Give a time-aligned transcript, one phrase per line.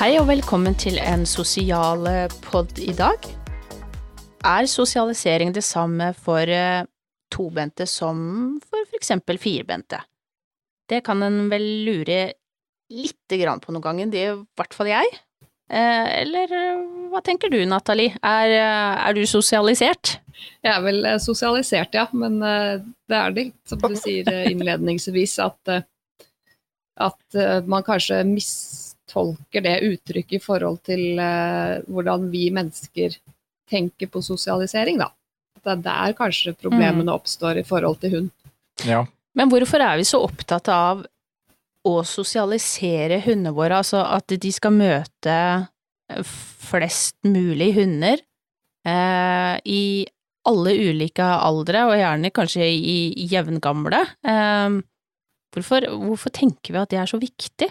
[0.00, 2.06] Hei og velkommen til en sosial
[2.40, 3.26] pod i dag.
[4.48, 6.86] Er sosialisering det samme for eh,
[7.28, 8.22] tobente som
[8.64, 10.00] for for eksempel firbente?
[10.88, 12.16] Det kan en vel lure
[12.88, 15.20] lite grann på noen ganger, det er i hvert fall jeg.
[15.68, 16.80] Eh, Eller eh,
[17.12, 18.16] hva tenker du, Nathalie?
[18.24, 20.16] Er, er du sosialisert?
[20.64, 25.82] Jeg er vel sosialisert, ja, men det er det, som du sier innledningsvis, at,
[26.96, 28.24] at man kanskje
[29.10, 33.16] mistolker det uttrykket i forhold til eh, hvordan vi mennesker
[33.70, 35.10] tenker på sosialisering, da.
[35.56, 38.30] At det er der kanskje problemene oppstår i forhold til hund.
[38.86, 39.06] Ja.
[39.34, 41.04] Men hvorfor er vi så opptatt av
[41.86, 45.36] å sosialisere hundene våre, altså at de skal møte
[46.20, 48.18] flest mulig hunder
[48.86, 50.06] eh, i
[50.48, 54.02] alle ulike aldre, og gjerne kanskje i, i jevngamle?
[54.26, 54.80] Eh,
[55.54, 57.70] hvorfor, hvorfor tenker vi at det er så viktig?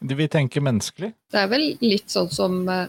[0.00, 1.12] De tenker menneskelig.
[1.30, 2.88] Det er vel litt sånn som eh,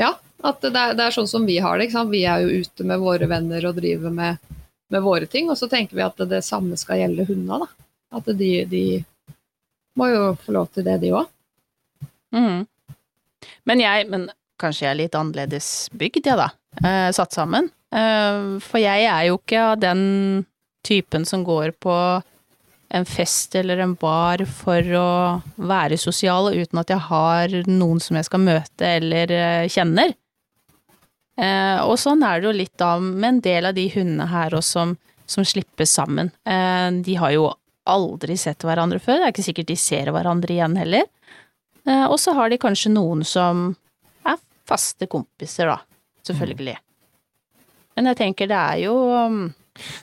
[0.00, 0.10] Ja,
[0.42, 1.86] at det er, det er sånn som vi har det.
[1.86, 2.12] Ikke sant?
[2.12, 4.54] Vi er jo ute med våre venner og driver med,
[4.90, 7.64] med våre ting, og så tenker vi at det samme skal gjelde hundene.
[7.64, 7.86] da.
[8.18, 8.84] At de, de
[9.98, 11.30] må jo få lov til det, de òg.
[12.34, 12.66] Mm.
[13.70, 14.26] Men jeg, men
[14.60, 16.50] kanskje jeg er litt annerledes bygd, jeg da,
[16.82, 17.70] eh, satt sammen.
[17.94, 20.04] Eh, for jeg er jo ikke av den
[20.84, 21.94] typen som går på
[22.94, 25.08] en fest eller en bar for å
[25.56, 30.14] være sosial uten at jeg har noen som jeg skal møte eller eh, kjenner.
[31.34, 34.54] Eh, og sånn er det jo litt da med en del av de hundene her
[34.54, 34.94] også som,
[35.26, 36.30] som slippes sammen.
[36.46, 37.48] Eh, de har jo
[37.90, 41.08] aldri sett hverandre før, det er ikke sikkert de ser hverandre igjen heller.
[41.84, 43.66] Eh, og så har de kanskje noen som
[44.24, 44.38] er
[44.70, 45.80] faste kompiser, da,
[46.24, 46.78] selvfølgelig.
[47.98, 48.94] Men jeg tenker det er jo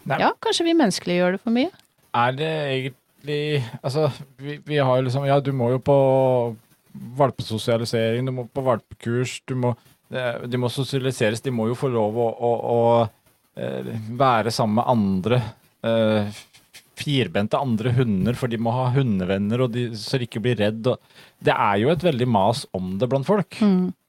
[0.03, 0.17] Nei.
[0.19, 1.71] Ja, kanskje vi menneskeliggjør det for mye.
[2.13, 4.09] Er det egentlig Altså,
[4.41, 5.97] vi, vi har jo liksom Ja, du må jo på
[6.91, 9.75] valpesosialisering, du må på valpekurs, du må
[10.11, 12.79] De må sosialiseres, de må jo få lov å, å, å
[13.55, 15.37] eh, være sammen med andre
[15.87, 16.41] eh,
[17.01, 20.89] firbente andre hunder, for de må ha hundevenner, og de, så de ikke blir redd.
[21.41, 23.57] Det er jo et veldig mas om det blant folk.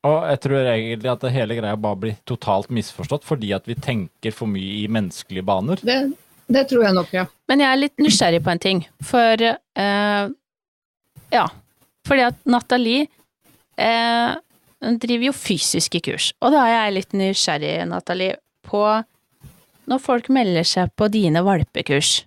[0.08, 3.78] Og jeg tror egentlig at det hele greia bare blir totalt misforstått, fordi at vi
[3.78, 5.80] tenker for mye i menneskelige baner.
[5.86, 6.00] Det,
[6.54, 7.26] det tror jeg nok, ja.
[7.50, 10.24] Men jeg er litt nysgjerrig på en ting, for eh,
[11.32, 11.44] Ja,
[12.08, 13.06] fordi at Nathalie
[13.80, 14.34] eh,
[15.02, 18.36] driver jo fysiske kurs, og da er jeg litt nysgjerrig, Nathalie,
[18.66, 18.82] på
[19.90, 22.22] når folk melder seg på dine valpekurs.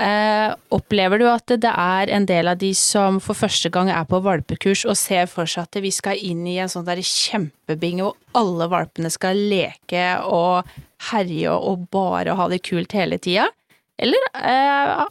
[0.00, 4.06] Eh, opplever du at det er en del av de som for første gang er
[4.10, 8.08] på valpekurs og ser for seg at vi skal inn i en sånn der kjempebinge
[8.08, 10.66] hvor alle valpene skal leke og
[11.12, 13.46] herje og bare ha det kult hele tida?
[13.94, 15.04] Eller eh,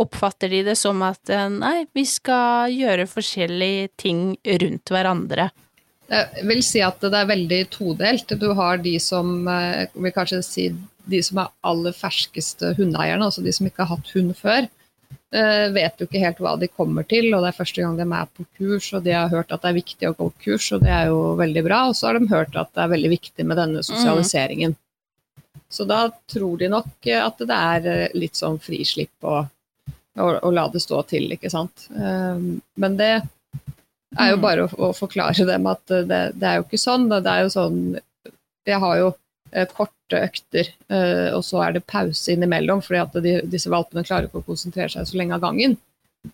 [0.00, 4.30] oppfatter de det som at eh, nei, vi skal gjøre forskjellige ting
[4.64, 5.50] rundt hverandre?
[6.12, 8.34] Jeg vil si at det er veldig todelt.
[8.40, 10.66] Du har de som eh, vil kanskje si
[11.06, 14.68] de som er aller ferskeste hundeeierne, altså de som ikke har hatt hund før.
[15.32, 18.06] eh, Vet jo ikke helt hva de kommer til, og det er første gang de
[18.06, 18.92] er på kurs.
[18.94, 21.34] og De har hørt at det er viktig å gå kurs, og det er jo
[21.36, 21.88] veldig bra.
[21.88, 24.76] Og så har de hørt at det er veldig viktig med denne sosialiseringen.
[25.72, 29.46] Så da tror de nok at det er eh, litt sånn frislipp og,
[30.20, 31.88] og, og la det stå til, ikke sant.
[31.96, 32.36] Eh,
[32.76, 33.22] Men det
[34.18, 34.42] er jo Mm.
[34.42, 37.08] bare å, å forklare dem at det, det er jo ikke sånn.
[37.08, 37.78] Det er jo sånn
[38.68, 39.06] Jeg har jo
[39.72, 44.28] korte økter, eh, og så er det pause innimellom, fordi at de, disse valpene klarer
[44.28, 45.76] ikke å konsentrere seg så lenge av gangen.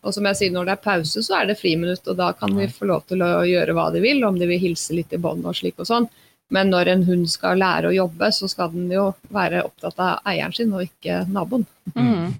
[0.04, 2.52] Og som jeg sier, når det er pause, så er det friminutt, og da kan
[2.54, 5.20] de få lov til å gjøre hva de vil, om de vil hilse litt i
[5.22, 6.08] bånd og slik og sånn.
[6.52, 10.28] Men når en hund skal lære å jobbe, så skal den jo være opptatt av
[10.28, 11.66] eieren sin, og ikke naboen.
[11.96, 12.36] Mm.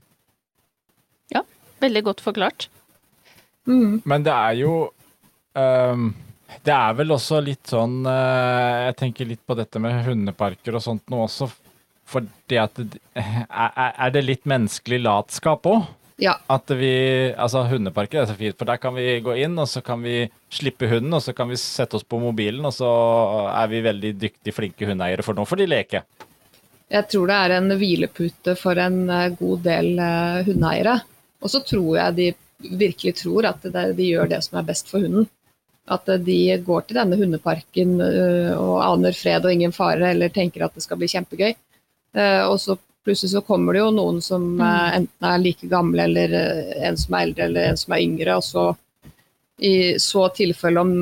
[1.35, 1.43] Ja,
[1.85, 2.69] veldig godt forklart.
[3.69, 4.01] Mm.
[4.09, 4.73] Men det er jo
[5.59, 6.09] ehm,
[6.65, 10.85] Det er vel også litt sånn eh, Jeg tenker litt på dette med hundeparker og
[10.85, 11.51] sånt nå også.
[12.17, 12.57] At det,
[13.21, 15.83] er, er- det litt menneskelig latskap òg?
[16.19, 16.33] Ja.
[16.51, 16.89] At vi
[17.37, 20.25] Altså, hundeparker er så fint, for der kan vi gå inn, og så kan vi
[20.51, 22.89] slippe hunden, og så kan vi sette oss på mobilen, og så
[23.53, 26.03] er vi veldig dyktige, flinke hundeeiere, for nå får de leke.
[26.89, 30.97] Jeg tror det er en hvilepute for en eh, god del eh, hundeeiere.
[31.45, 32.29] Og så tror jeg de
[32.81, 35.29] virkelig tror at det, de gjør det som er best for hunden.
[35.89, 40.35] At eh, de går til denne hundeparken eh, og aner fred og ingen fare, eller
[40.35, 41.55] tenker at det skal bli kjempegøy.
[42.17, 46.05] Eh, og så plutselig så kommer det jo noen som eh, enten er like gamle,
[46.05, 46.37] eller
[46.91, 48.37] en som er eldre, eller en som er yngre.
[48.37, 48.69] Og så
[49.59, 50.95] i så tilfelle om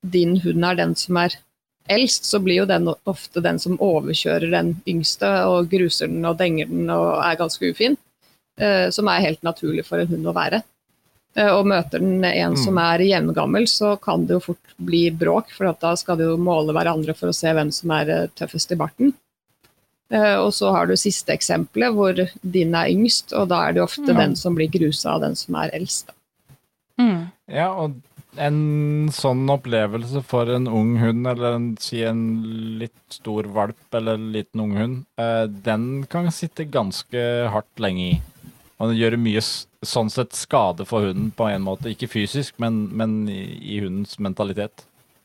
[0.00, 1.34] din hund er den som er
[1.88, 6.38] eldst, så blir jo den ofte den som overkjører den yngste og gruser den og
[6.40, 7.96] denger den og er ganske ufin.
[8.58, 10.62] eh, som er helt naturlig for en hund å være.
[11.38, 15.54] Eh, og møter den en som er jevngammel, så kan det jo fort bli bråk,
[15.54, 18.74] for da skal de jo måle hverandre for å se hvem som er eh, tøffest
[18.74, 19.14] i barten.
[20.10, 23.82] Eh, Og så har du siste eksempelet, hvor din er yngst, og da er det
[23.84, 24.18] ofte Ja.
[24.24, 26.10] den som blir grusa av den som er eldst.
[26.98, 27.30] Mm.
[27.46, 27.94] Ja, og
[28.38, 32.22] en sånn opplevelse for en ung hund, eller en, si en
[32.78, 38.04] litt stor valp eller en liten ung hund, eh, den kan sitte ganske hardt lenge
[38.12, 38.20] i.
[38.78, 41.90] Den gjør mye sånn sett skade for hunden på en måte.
[41.90, 43.42] Ikke fysisk, men, men i,
[43.74, 44.84] i hundens mentalitet.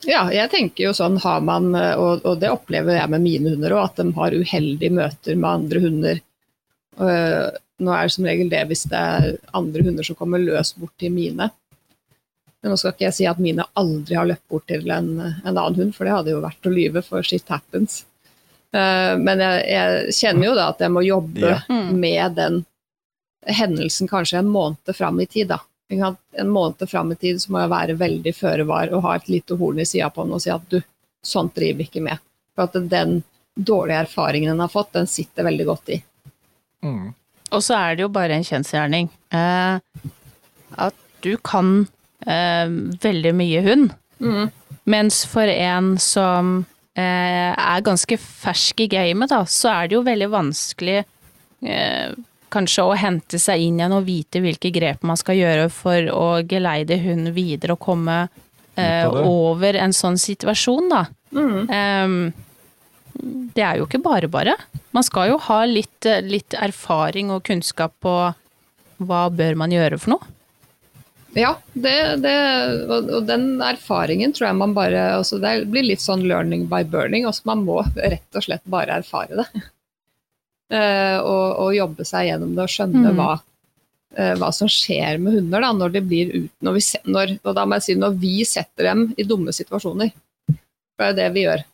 [0.09, 3.53] Ja, jeg tenker jo sånn har man, eh, og, og det opplever jeg med mine
[3.53, 6.23] hunder òg, at de har uheldige møter med andre hunder.
[6.99, 7.49] Uh,
[7.81, 10.93] nå er det som regel det hvis det er andre hunder som kommer løs bort
[11.01, 11.47] til mine.
[12.61, 15.53] Men nå skal ikke jeg si at mine aldri har løpt bort til en, en
[15.53, 18.03] annen hund, for det hadde jo vært å lyve, for shit happens.
[18.73, 21.57] Uh, men jeg, jeg kjenner jo da at jeg må jobbe Ja.
[21.69, 21.89] Mm.
[22.01, 22.61] med den
[23.45, 25.47] hendelsen kanskje en måned fram i tid.
[25.47, 25.59] da.
[25.89, 29.27] En måned fram i tid så må jeg være veldig føre var og ha et
[29.29, 30.79] lite horn i sida på den og si at du,
[31.23, 32.17] sånt driver vi ikke med.
[32.55, 33.21] For at den
[33.55, 35.99] dårlige erfaringen den har fått, den sitter veldig godt i.
[36.83, 37.13] Mm.
[37.53, 39.77] Og så er det jo bare en kjensgjerning eh,
[40.81, 41.85] at du kan
[42.25, 42.69] eh,
[43.03, 43.91] veldig mye hund,
[44.23, 44.51] Mm.
[44.87, 50.03] mens for en som eh, er ganske fersk i gamet, da, så er det jo
[50.05, 50.99] veldig vanskelig
[51.65, 52.13] eh,
[52.53, 56.27] kanskje å hente seg inn igjen og vite hvilke grep man skal gjøre for å
[56.49, 58.17] geleide hunden videre og komme
[58.75, 61.05] eh, over en sånn situasjon, da.
[61.33, 61.57] Mm.
[61.69, 62.17] Um,
[63.53, 64.55] det er jo ikke bare bare.
[64.93, 68.15] Man skal jo ha litt, eh, litt erfaring og kunnskap på
[69.03, 70.31] hva bør man gjøre for noe.
[71.33, 72.33] Ja, det, det,
[72.85, 76.83] og, og den erfaringen tror jeg man bare altså Det blir litt sånn learning by
[76.85, 77.25] burning.
[77.25, 79.63] Altså man må rett og slett bare erfare det.
[80.71, 83.17] Eh, og, og jobbe seg gjennom det og skjønne Mm.
[83.19, 83.33] hva,
[84.17, 87.55] eh, hva som skjer med hunder da, når de blir ut, når vi, når, og
[87.57, 90.13] da må jeg si når vi setter dem i dumme situasjoner.
[90.47, 91.65] For det er det vi gjør.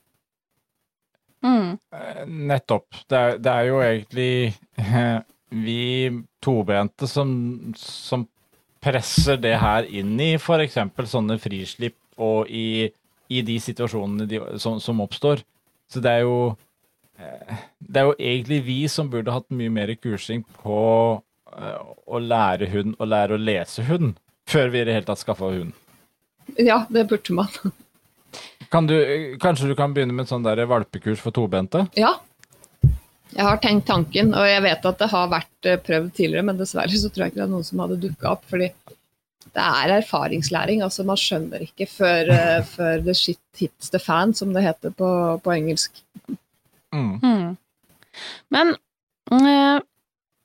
[1.45, 1.77] Mm.
[1.95, 2.87] Eh, Nettopp.
[3.07, 4.33] Det er, det er jo egentlig
[5.67, 5.79] vi
[6.43, 7.31] tobente som,
[7.79, 8.25] som
[8.83, 10.77] presser det her inn i f.eks.
[11.11, 12.89] sånne frislipp og i,
[13.31, 15.43] i de situasjonene de, som, som oppstår.
[15.89, 16.55] Så det er jo
[17.19, 20.79] Det er jo egentlig vi som burde hatt mye mer kursing på
[21.51, 24.15] eh, å lære hund og lære å lese hund,
[24.49, 25.75] før vi i det hele tatt skaffa hund.
[26.57, 27.51] Ja, det burde man.
[28.69, 28.95] Kan du,
[29.41, 31.87] kanskje du kan begynne med et sånn der valpekurs for tobente?
[31.97, 32.15] Ja.
[33.29, 36.61] Jeg har tenkt tanken, og jeg vet at det har vært eh, prøvd tidligere, men
[36.61, 38.47] dessverre så tror jeg ikke det er noen som hadde dukka opp.
[38.49, 38.71] fordi
[39.49, 40.81] det er erfaringslæring.
[40.85, 44.93] altså Man skjønner ikke før, eh, før the shit hits the fan, som det heter
[44.97, 45.09] på,
[45.43, 46.01] på engelsk.
[46.95, 47.19] Mm.
[47.23, 47.57] Mm.
[48.49, 48.75] Men
[49.31, 49.81] eh,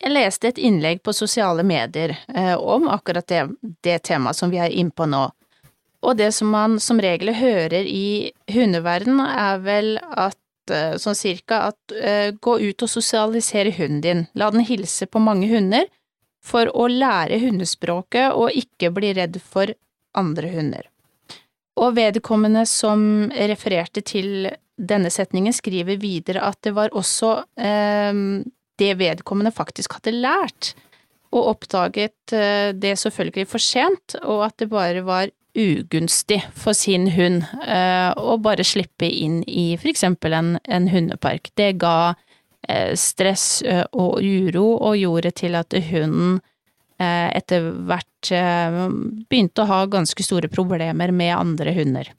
[0.04, 3.46] jeg leste et innlegg på sosiale medier eh, om akkurat det,
[3.86, 5.26] det temaet som vi er inne på nå.
[6.04, 10.36] Og det som man som regel hører i hundeverden er vel at
[10.72, 14.26] eh, sånn cirka at eh, gå ut og sosialisere hunden din.
[14.36, 15.88] La den hilse på mange hunder
[16.44, 19.72] for å lære hundespråket og ikke bli redd for
[20.12, 20.90] andre hunder.
[21.80, 28.20] Og vedkommende som refererte til denne setningen, skriver videre at det var også eh,
[28.78, 30.74] det vedkommende faktisk hadde lært,
[31.34, 37.08] og oppdaget eh, det selvfølgelig for sent, og at det bare var ugunstig for sin
[37.14, 41.52] hund eh, å bare slippe inn i for eksempel en, en hundepark.
[41.58, 42.14] Det ga
[42.68, 46.40] eh, stress eh, og uro, og gjorde til at hunden
[47.36, 48.78] etter hvert eh,
[49.28, 52.12] begynte å ha ganske store problemer med andre hunder.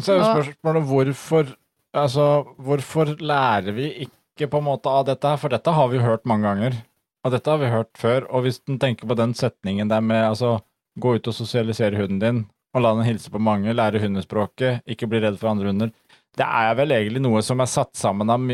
[0.00, 1.52] Så er jo spørsmålet hvorfor
[1.92, 2.24] Altså,
[2.56, 5.36] hvorfor lærer vi ikke på en måte av dette her?
[5.36, 6.78] For dette har vi jo hørt mange ganger.
[7.20, 8.24] Og dette har vi hørt før.
[8.32, 10.54] Og hvis en tenker på den setningen der med altså
[11.00, 12.40] gå ut og sosialisere hunden din,
[12.72, 15.92] og la den hilse på mange, lære hundespråket, ikke bli redd for andre hunder,
[16.40, 18.48] det er vel egentlig noe som er satt sammen av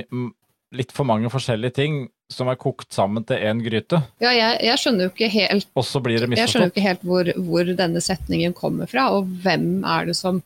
[0.75, 2.01] litt for mange forskjellige ting
[2.33, 5.87] som er kokt sammen til én gryte, Ja, jeg, jeg skjønner jo ikke helt og
[5.89, 9.31] så blir det Jeg skjønner jo ikke helt hvor, hvor denne setningen kommer fra, og
[9.45, 10.43] hvem er det som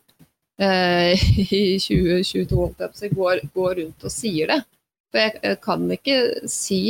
[0.62, 1.18] eh,
[1.58, 4.60] i 2022 holdt jeg på å si, går, går rundt og sier det.
[5.12, 6.20] For jeg, jeg kan ikke
[6.50, 6.82] si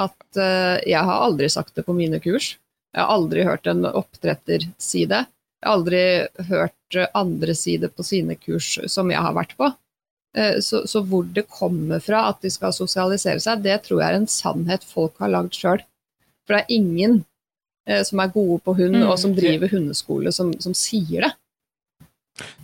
[0.00, 2.54] at eh, Jeg har aldri sagt det på mine kurs.
[2.94, 5.26] Jeg har aldri hørt en oppdretter si det.
[5.60, 6.02] Jeg har aldri
[6.48, 9.68] hørt andre si det på sine kurs som jeg har vært på.
[10.36, 14.12] Eh, Så, så hvor det kommer fra at de skal sosialisere seg, det tror jeg
[14.12, 15.82] er en sannhet folk har lagd sjøl.
[16.46, 17.24] For det er ingen
[17.86, 19.08] eh, som er gode på hund, Mm.
[19.10, 21.32] og som driver hundeskole, som, som sier det.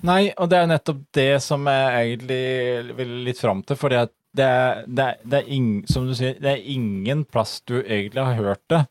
[0.06, 3.76] Nei, og det er nettopp det som jeg egentlig vil litt fram til.
[3.76, 4.06] For det,
[4.37, 7.80] det er, det er, det er ing, som du sier, det er ingen plass du
[7.82, 8.85] egentlig har hørt det.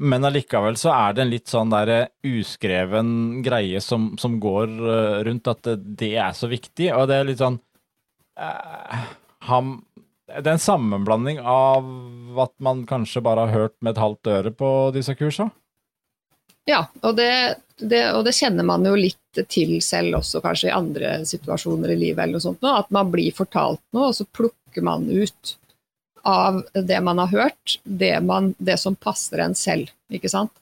[0.00, 3.10] Men allikevel så er det en litt sånn der eh, uskreven
[3.44, 7.28] greie som, som går eh, rundt at det, det er så viktig, og det er
[7.28, 7.58] litt sånn
[8.40, 9.06] eh,
[9.48, 9.72] ham,
[10.30, 11.86] Det er en sammenblanding av
[12.44, 15.50] at man kanskje bare har hørt med et halvt øre på disse kursene.
[16.68, 17.32] Ja, og det,
[17.80, 21.98] det, og det, kjenner man jo litt til selv også, kanskje i andre situasjoner i
[21.98, 25.56] livet, eller noe sånt, at man blir fortalt noe, og så plukker man ut
[26.28, 29.90] av det man har hørt, det, man, det som passer en selv.
[30.12, 30.52] ikke sant?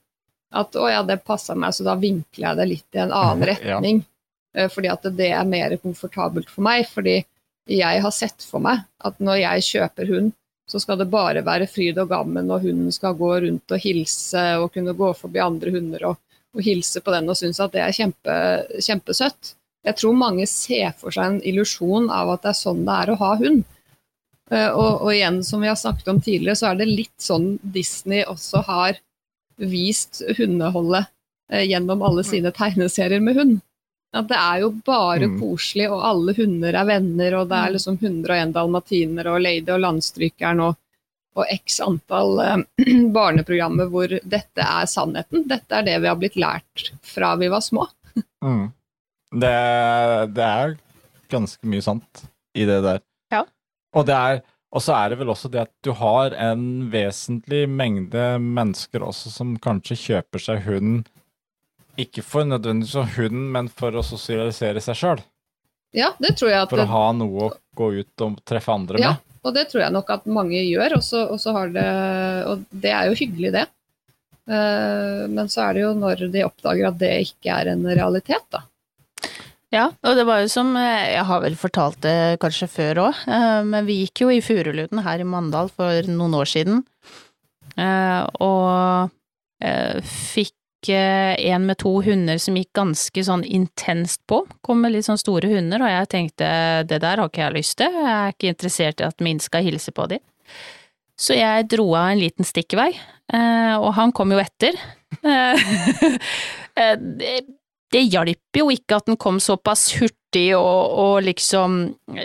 [0.54, 3.44] At 'å ja, det passer meg', så da vinkler jeg det litt i en annen
[3.52, 4.04] retning.
[4.06, 4.62] ja.
[4.62, 6.86] Eh, fordi at det er mer komfortabelt for meg.
[6.88, 7.18] Fordi
[7.68, 10.32] jeg har sett for meg at når jeg kjøper hund,
[10.68, 14.42] så skal det bare være fryd og gammen, og hunden skal gå rundt og hilse
[14.60, 16.18] og kunne gå forbi andre hunder og,
[16.56, 18.36] og hilse på den og synes at det er kjempe,
[18.84, 19.54] kjempesøtt.
[19.88, 23.12] Jeg tror mange ser for seg en illusjon av at det er sånn det er
[23.12, 23.62] å ha hund.
[24.50, 27.54] Eh, og, og, igjen, som vi har snakket om tidligere, så er det litt sånn
[27.62, 29.00] Disney også har
[29.58, 31.08] vist hundeholdet
[31.52, 32.28] eh, gjennom alle mm.
[32.28, 33.56] sine tegneserier med hund.
[34.16, 35.36] At det er jo bare mm.
[35.40, 37.74] koselig, og alle hunder er venner, og det er mm.
[37.76, 40.78] liksom 101 dalmatiner og Lady og Landstrykeren og,
[41.36, 42.56] og x antall eh,
[43.16, 45.44] barneprogrammer hvor dette er sannheten.
[45.50, 47.84] Dette er det vi har blitt lært fra vi var små.
[48.44, 48.70] Mm.
[49.28, 49.56] Det,
[50.32, 50.78] det er
[51.28, 52.24] ganske mye sant
[52.56, 53.04] i det der.
[53.96, 54.40] Og, det er,
[54.74, 59.32] og så er det vel også det at du har en vesentlig mengde mennesker også
[59.32, 61.08] som kanskje kjøper seg hund
[61.98, 65.24] ikke for nødvendigvis som hund, men for å sosialisere seg sjøl.
[65.96, 69.00] Ja, det tror jeg at For å ha noe å gå ut og treffe andre
[69.00, 69.24] ja, med.
[69.24, 71.88] Ja, og det tror jeg nok at mange gjør, og, så, og, så har det,
[72.50, 73.66] og det er jo hyggelig, det.
[74.48, 78.44] Uh, men så er det jo når de oppdager at det ikke er en realitet,
[78.52, 78.64] da.
[79.74, 83.18] Ja, og det var jo som eh, Jeg har vel fortalt det kanskje før òg,
[83.28, 86.80] eh, men vi gikk jo i Furuluten her i Mandal for noen år siden.
[87.76, 89.12] Eh, og
[90.08, 90.54] fikk
[90.86, 94.44] en med to hunder som gikk ganske sånn intenst på.
[94.62, 96.50] Kom med litt sånn store hunder, og jeg tenkte
[96.86, 99.66] det der har ikke jeg lyst til, jeg er ikke interessert i at min skal
[99.66, 100.22] hilse på dem.
[101.18, 102.92] Så jeg dro av en liten stikkvei,
[103.82, 104.78] og han kom jo etter.
[107.92, 111.78] det hjalp jo ikke at den kom såpass hurtig og, og, liksom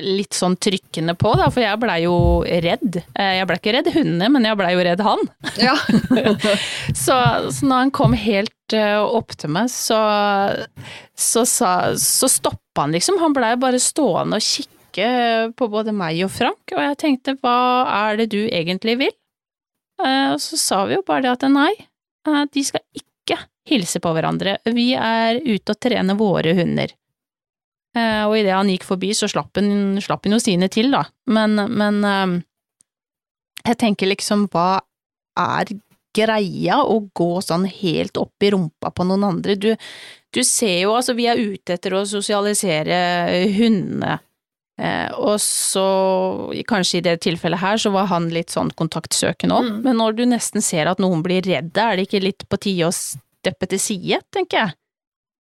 [0.03, 3.00] litt sånn trykkende på, da, for jeg blei jo redd.
[3.15, 5.24] Eh, jeg blei ikke redd hundene, men jeg blei jo redd han.
[5.62, 5.75] Ja.
[7.03, 7.15] så,
[7.48, 10.01] så, når han kom helt uh, opp til meg, så,
[11.15, 13.22] så, så, så stoppa han liksom.
[13.24, 17.57] Han blei bare stående og kikke på både meg og Frank, og jeg tenkte hva
[18.03, 19.15] er det du egentlig vil?
[20.03, 21.72] Uh, og så sa vi jo bare det at nei,
[22.24, 23.39] de skal ikke
[23.72, 24.57] hilse på hverandre.
[24.75, 26.91] Vi er ute og trener våre hunder.
[27.93, 31.03] Eh, og idet han gikk forbi, så slapp han, slapp han jo sine til, da.
[31.29, 32.35] Men, men eh,
[33.69, 34.81] jeg tenker liksom, hva
[35.39, 35.75] er
[36.13, 39.57] greia å gå sånn helt opp i rumpa på noen andre?
[39.57, 39.71] Du,
[40.33, 43.00] du ser jo, altså, vi er ute etter å sosialisere
[43.55, 44.19] hundene.
[44.81, 45.85] Eh, og så,
[46.65, 49.81] kanskje i det tilfellet her, så var han litt sånn kontaktsøkende òg, mm.
[49.85, 52.89] men når du nesten ser at noen blir redde, er det ikke litt på tide
[52.89, 54.77] å steppe til side, tenker jeg.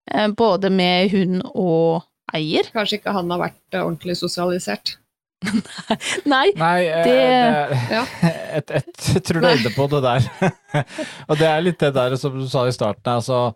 [0.09, 2.67] Eh, både med hund og eier.
[2.74, 4.98] Kanskje ikke han har vært eh, ordentlig sosialisert.
[6.33, 8.03] Nei, Nei eh, det, det ja.
[8.59, 10.29] et, et, Jeg tror du er inne på det der.
[11.29, 13.53] og det er litt det der som du sa i starten, altså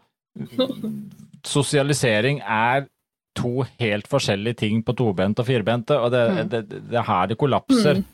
[1.46, 2.88] Sosialisering er
[3.38, 6.50] to helt forskjellige ting på tobente og firbente, og det, mm.
[6.50, 8.00] det, det er her det kollapser.
[8.00, 8.10] Mm.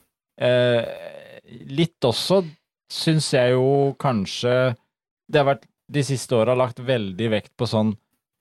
[0.49, 1.09] Eh,
[1.69, 2.41] litt også
[2.89, 4.73] syns jeg jo kanskje
[5.29, 7.93] det har vært de siste åra lagt veldig vekt på sånn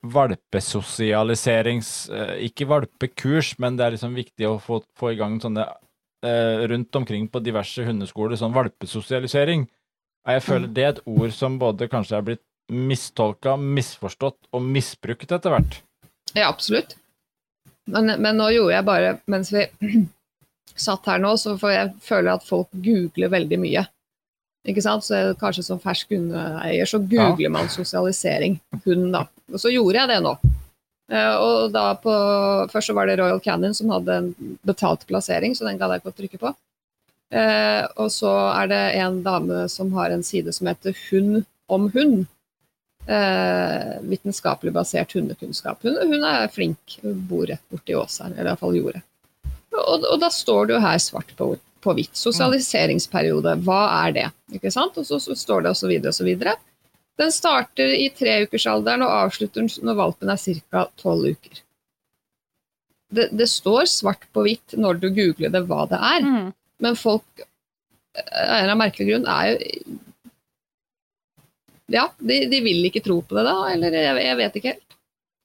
[0.06, 5.64] valpesosialiserings eh, Ikke valpekurs, men det er liksom viktig å få, få i gang sånne
[5.66, 9.66] eh, rundt omkring på diverse hundeskoler, sånn valpesosialisering.
[10.28, 10.74] Jeg føler mm.
[10.76, 15.80] det er et ord som både kanskje er blitt mistolka, misforstått og misbrukt etter hvert.
[16.34, 16.94] Ja, absolutt.
[17.88, 19.62] Men, men, nå gjorde jeg bare Mens vi
[20.88, 23.86] satt her nå, så får jeg føle at folk googler veldig mye.
[24.68, 25.06] Ikke sant?
[25.06, 27.52] Så kanskje som fersk hundeeier så googler ja.
[27.54, 29.26] man sosialisering hund, da.
[29.52, 30.34] Og så gjorde jeg det nå.
[31.08, 32.14] Uh, og da på,
[32.68, 34.32] Først så var det Royal Canyon som hadde en
[34.68, 36.52] betalt plassering, så den gadd jeg ikke å trykke på.
[37.28, 41.90] Eh, og så er det en dame som har en side som heter Hund om
[41.92, 42.24] hund.
[43.08, 45.84] Eh, vitenskapelig basert hundekunnskap.
[45.84, 49.02] Hun, hun, er flink, hun bor rett borti Ås her, eller iallfall gjorde.
[49.76, 51.52] Og, og da står det jo her svart på
[51.84, 52.16] på hvitt.
[52.18, 54.26] Sosialiseringsperiode, hva er det?
[54.58, 54.98] Ikke sant?
[55.00, 55.94] Og så, så står det osv.
[56.10, 56.30] osv.
[57.18, 60.86] Den starter i treukersalderen og avslutter når valpen er ca.
[61.00, 61.62] tolv uker.
[63.08, 66.50] Det, det, står svart på hvitt når du googler det hva det er, mm.
[66.84, 67.46] men folk
[68.18, 69.96] av en merkelig grunn er jo
[71.88, 74.96] ja, de, de vil ikke tro på det da, eller jeg, jeg vet ikke helt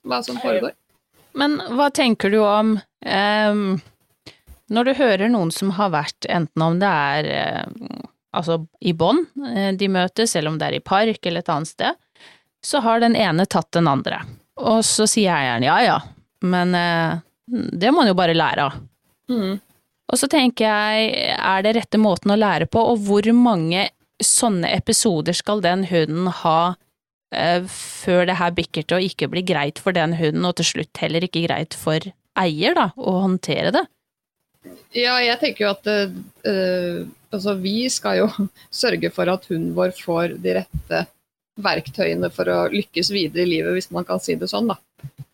[0.03, 0.73] hva som foregår.
[1.39, 2.75] Men hva tenker du om
[3.07, 3.77] ehm,
[4.73, 7.99] når du hører noen som har vært, enten om det er eh,
[8.33, 11.71] altså i bånd eh, de møtes, eller om det er i park eller et annet
[11.71, 11.99] sted,
[12.63, 14.23] så har den ene tatt den andre.
[14.63, 15.99] Og så sier eieren ja ja,
[16.45, 18.79] men eh, det må man jo bare lære av.
[19.31, 19.59] Mm.
[20.11, 23.87] Og så tenker jeg, er det rette måten å lære på, og hvor mange
[24.23, 26.75] sånne episoder skal den hunden ha
[27.35, 30.69] eh, før det her bikker til å ikke bli greit for den hunden, og til
[30.73, 33.83] slutt heller ikke greit for eier, da, å håndtere det?
[34.93, 38.27] Ja, jeg tenker jo at uh, altså, vi skal jo
[38.83, 41.01] sørge for at hunden vår får de rette
[41.63, 44.71] verktøyene for å lykkes videre i livet, hvis man kan si det sånn.
[44.71, 44.77] Da.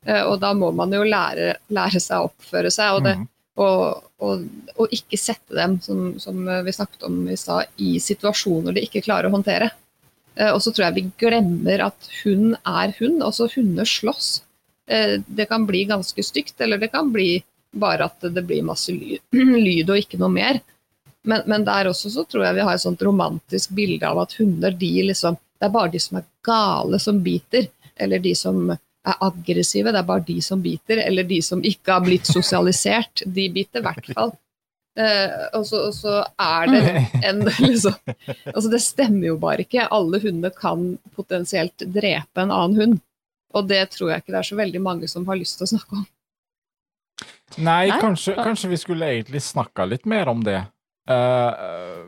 [0.07, 3.27] Uh, og da må man jo lære, lære seg å oppføre seg, og, det, Mhm.
[3.59, 4.47] og, og,
[4.79, 9.03] og ikke sette dem, som, som vi snakket om i stad, i situasjoner de ikke
[9.05, 9.69] klarer å håndtere.
[10.39, 13.21] Uh, Og så tror jeg vi glemmer at hund er hund.
[13.23, 14.39] Også hunder slåss.
[14.89, 17.43] Det kan bli ganske stygt, eller det kan bli
[17.75, 19.21] bare at det blir masse lyd,
[19.67, 20.61] lyd og ikke noe mer.
[21.27, 24.37] Men, men der også så tror jeg vi har et sånt romantisk bilde av at
[24.39, 27.65] hunder de liksom Det er bare de som er gale som biter,
[27.99, 31.91] eller de som er aggressive, det er bare de som biter, eller de som ikke
[31.91, 33.25] har blitt sosialisert.
[33.25, 34.31] De biter i hvert fall.
[34.99, 36.81] Eh, og, så, og så er det
[37.29, 37.93] en liksom
[38.53, 39.89] Altså det stemmer jo bare ikke.
[39.95, 42.97] Alle hunder kan potensielt drepe en annen hund.
[43.55, 45.73] Og det tror jeg ikke det er så veldig mange som har lyst til å
[45.73, 46.07] snakke om.
[47.57, 47.99] Nei, Nei?
[48.01, 50.61] kanskje, kanskje vi skulle egentlig snakka litt mer om det.
[51.09, 52.05] Uh,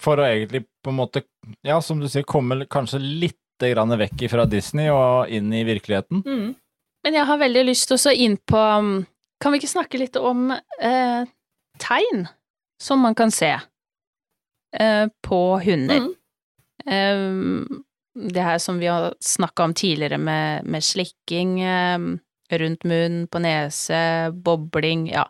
[0.00, 1.22] for å egentlig på en måte,
[1.66, 6.22] ja, som du sier, komme kanskje litt grann vekk fra Disney og inn i virkeligheten.
[7.04, 9.02] Men jeg har veldig lyst også inn på um,
[9.40, 11.20] Kan vi ikke snakke litt om uh,
[11.80, 12.24] tegn
[12.80, 16.08] som man kan se uh, på hunder?
[16.88, 17.84] Mm.
[18.32, 21.58] Det her som vi har snakka om tidligere med, med slikking
[22.58, 25.28] rundt munn, på nese, bobling, ja.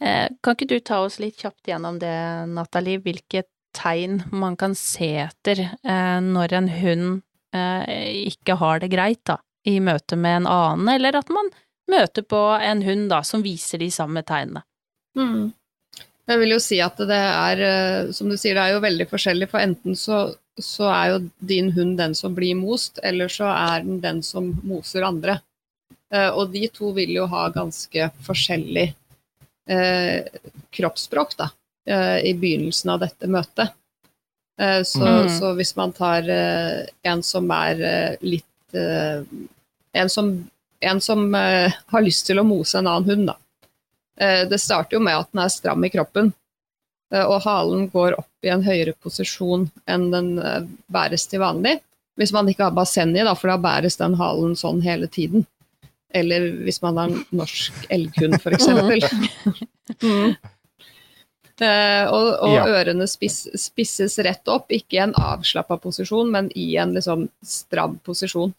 [0.00, 2.14] Eh, kan ikke du ta oss litt kjapt gjennom det,
[2.54, 3.02] Nathalie?
[3.02, 3.44] Hvilke
[3.76, 7.08] tegn man kan se etter eh, når en hund
[7.54, 11.50] eh, ikke har det greit, da, i møte med en annen, eller at man
[11.90, 14.62] møter på en hund da, som viser de samme tegnene.
[15.18, 15.50] Mm.
[16.28, 17.60] Jeg vil jo si at det er,
[18.12, 20.26] som du sier, det er jo veldig forskjellig, for enten så,
[20.60, 24.50] så er jo din hund den som blir most, eller så er den den som
[24.68, 25.38] moser andre.
[26.12, 28.94] Eh, Og de to vil jo ha ganske forskjellig
[29.68, 30.24] eh,
[30.72, 31.50] kroppsspråk da,
[31.86, 33.74] eh, i begynnelsen av dette møtet.
[34.58, 35.28] Eh, Så, Mm.
[35.28, 36.22] så hvis man tar
[37.04, 38.44] en som er litt
[39.94, 40.48] En som,
[40.80, 43.36] en som har lyst til å mose en annen hund, da.
[44.20, 46.32] Eh, Det starter jo med at den er stram i kroppen,
[47.10, 50.36] og halen går opp i en høyere posisjon enn den
[50.92, 51.80] bæres til vanlig.
[52.18, 55.46] Hvis man ikke har basseng i, da, for da bæres den halen sånn hele tiden.
[56.14, 58.68] Eller hvis man har norsk elghund, f.eks.
[59.98, 60.34] Mm.
[61.58, 62.66] Uh, og og Ja.
[62.70, 67.96] ørene spiss, spisses rett opp, ikke i en avslappa posisjon, men i en liksom stram
[68.04, 68.52] posisjon.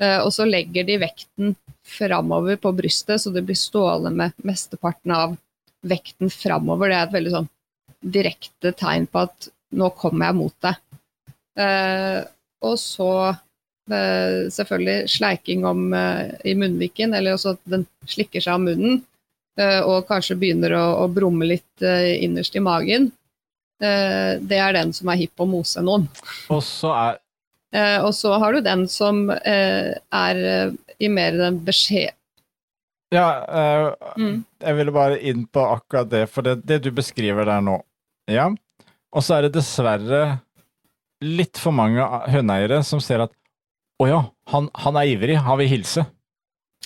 [0.00, 5.12] Uh, og så legger de vekten framover på brystet, så det blir stående med mesteparten
[5.12, 5.36] av
[5.84, 6.88] vekten framover.
[6.88, 7.50] Det er et veldig sånn
[8.00, 10.80] direkte tegn på at nå kommer jeg mot deg.
[11.60, 12.22] Uh,
[12.64, 13.10] og så
[14.54, 19.02] selvfølgelig sleiking om, eh, i munnviken, eller også at den slikker seg av munnen.
[19.60, 23.10] eh, og kanskje begynner å, å brumme litt eh, innerst i magen.
[23.80, 26.02] Det er den som er hypp på å mose noen.
[26.52, 27.20] Og så er
[28.02, 30.40] og så har du den som er
[31.00, 32.12] i mer den beskjed...
[33.14, 34.44] Ja, Mm.
[34.60, 37.78] jeg ville bare inn på akkurat det, for det, det du beskriver der nå.
[38.28, 38.50] Ja.
[39.16, 40.40] Og så er det dessverre
[41.24, 43.32] litt for mange hundeeiere som ser at
[44.00, 44.20] å ja,
[44.52, 46.06] han, han er ivrig, han vil hilse.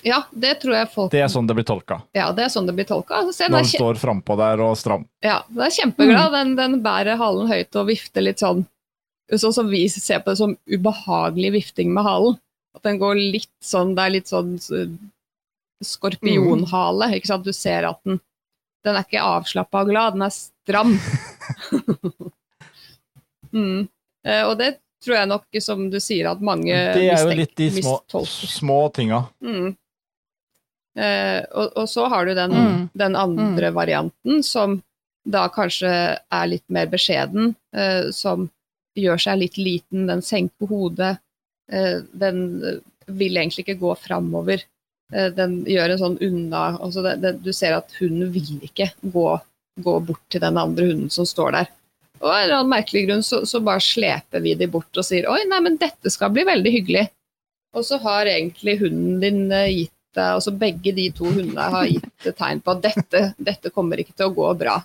[0.05, 2.01] Ja, det tror jeg folk Det er sånn det blir tolka.
[2.13, 3.21] Ja, det er sånn det blir tolka.
[3.23, 5.07] Altså, se, den Når han kje- står frampå der og stram.
[5.25, 6.33] ja, den er kjempeglad.
[6.35, 8.67] Den, den bærer halen høyt og vifter litt sånn
[9.33, 12.35] Sånn som vi ser på det som ubehagelig vifting med halen.
[12.77, 14.59] At den går litt sånn Det er litt sånn
[15.81, 17.09] skorpionhale.
[17.17, 17.47] Ikke sant?
[17.47, 18.21] Du ser at den
[18.85, 20.91] Den er ikke avslappa og glad, den er stram.
[23.55, 23.87] mm.
[24.27, 24.75] Eh, og det
[25.05, 28.53] tror jeg nok, som du sier, at mange Det er jo litt de små, mistolker.
[28.57, 29.21] små tinga.
[29.45, 29.77] Mm.
[30.97, 32.83] Eh, og, og så har du den, Mm.
[32.95, 34.81] den andre varianten, som
[35.27, 38.49] da kanskje er litt mer beskjeden, eh, som
[38.97, 41.17] gjør seg litt liten, den senker hodet,
[41.73, 42.45] eh, den
[43.09, 44.63] vil egentlig ikke gå framover.
[45.13, 48.93] Eh, den gjør en sånn unna altså det, det, Du ser at hunden vil ikke
[49.03, 49.41] gå,
[49.83, 51.67] gå bort til den andre hunden som står der.
[52.23, 55.07] Og av en eller annen merkelig grunn så, så bare sleper vi de bort og
[55.07, 57.05] sier oi, nei, men dette skal bli veldig hyggelig.
[57.75, 61.89] Og så har egentlig hunden din eh, gitt deg, altså begge de to hundene har
[61.91, 64.79] gitt tegn på at dette, dette kommer ikke til å gå bra.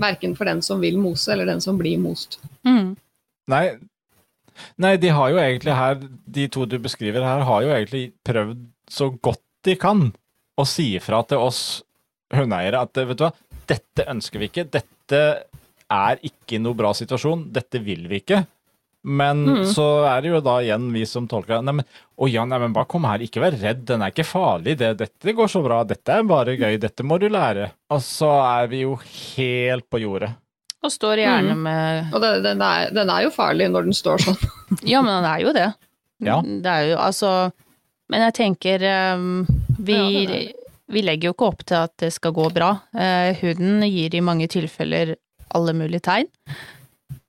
[0.00, 2.38] Verken for den som vil mose, eller den som blir most.
[2.64, 2.94] Mm.
[3.52, 3.64] Nei,
[4.80, 6.00] nei, de har jo egentlig her,
[6.38, 10.08] de to du beskriver her, har jo egentlig prøvd så godt de kan
[10.58, 11.62] å si ifra til oss
[12.32, 13.32] hundeeiere at vet du hva,
[13.68, 15.20] dette ønsker vi ikke, dette
[15.92, 18.42] er ikke noe bra situasjon, dette vil vi ikke.
[19.02, 19.64] Men mm.
[19.74, 21.62] så er det jo da igjen vi som tolker det.
[21.66, 21.84] Nei,
[22.22, 24.92] å ja, nei, men bare kom her, ikke vær redd, den er ikke farlig, det,
[25.00, 27.72] dette går så bra, dette er bare gøy, dette må du lære.
[27.90, 30.30] Og så er vi jo helt på jordet.
[30.82, 34.24] Og står gjerne med Og det, den, er, den er jo farlig når den står
[34.24, 34.40] sånn.
[34.92, 35.68] Ja, men den er jo det.
[36.22, 36.40] Ja.
[36.42, 37.30] Det er jo altså
[38.10, 38.82] Men jeg tenker
[39.14, 39.44] um,
[39.78, 40.40] vi, Ja, det
[40.92, 42.74] vi legger jo ikke opp til at det skal gå bra.
[42.92, 45.14] Uh, huden gir i mange tilfeller
[45.56, 46.30] alle mulige tegn.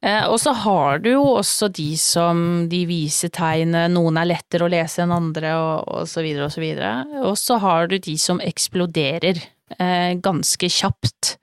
[0.03, 4.67] Eh, og så har du jo også de som de viser tegnet, noen er lettere
[4.67, 6.93] å lese enn andre, og, og så videre og så videre.
[7.23, 9.39] Og så har du de som eksploderer
[9.77, 11.37] eh, ganske kjapt.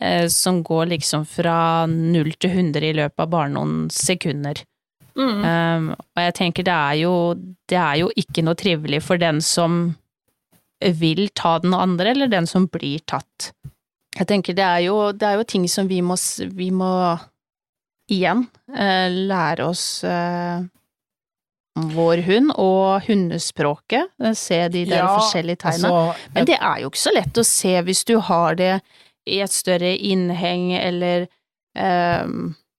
[0.00, 4.64] Eh, som går liksom fra null til 100 i løpet av bare noen sekunder.
[5.16, 5.44] Mm.
[5.44, 7.12] Um, og jeg tenker det er jo
[7.64, 9.94] Det er jo ikke noe trivelig for den som
[10.76, 13.54] vil ta den andre, eller den som blir tatt.
[14.16, 16.16] Jeg tenker det er jo, det er jo ting som vi må,
[16.56, 16.92] vi må
[18.12, 20.64] igjen eh, lære oss eh,
[21.76, 25.90] vår hund og hundespråket, eh, se de der Ja, forskjellige tegna.
[25.90, 28.76] Altså, Men det er jo ikke så lett å se hvis du har det
[29.26, 31.26] i et større innheng, eller
[31.76, 32.30] eh,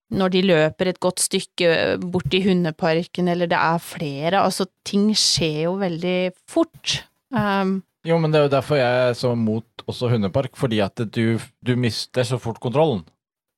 [0.08, 4.40] når de løper et godt stykke bort i hundeparken, eller det er flere.
[4.40, 7.02] Altså, ting skjer jo veldig fort.
[7.36, 11.02] Ehm, Jo, men det er jo derfor jeg er så mot også hundepark, fordi at
[11.10, 13.02] du, du mister så fort kontrollen.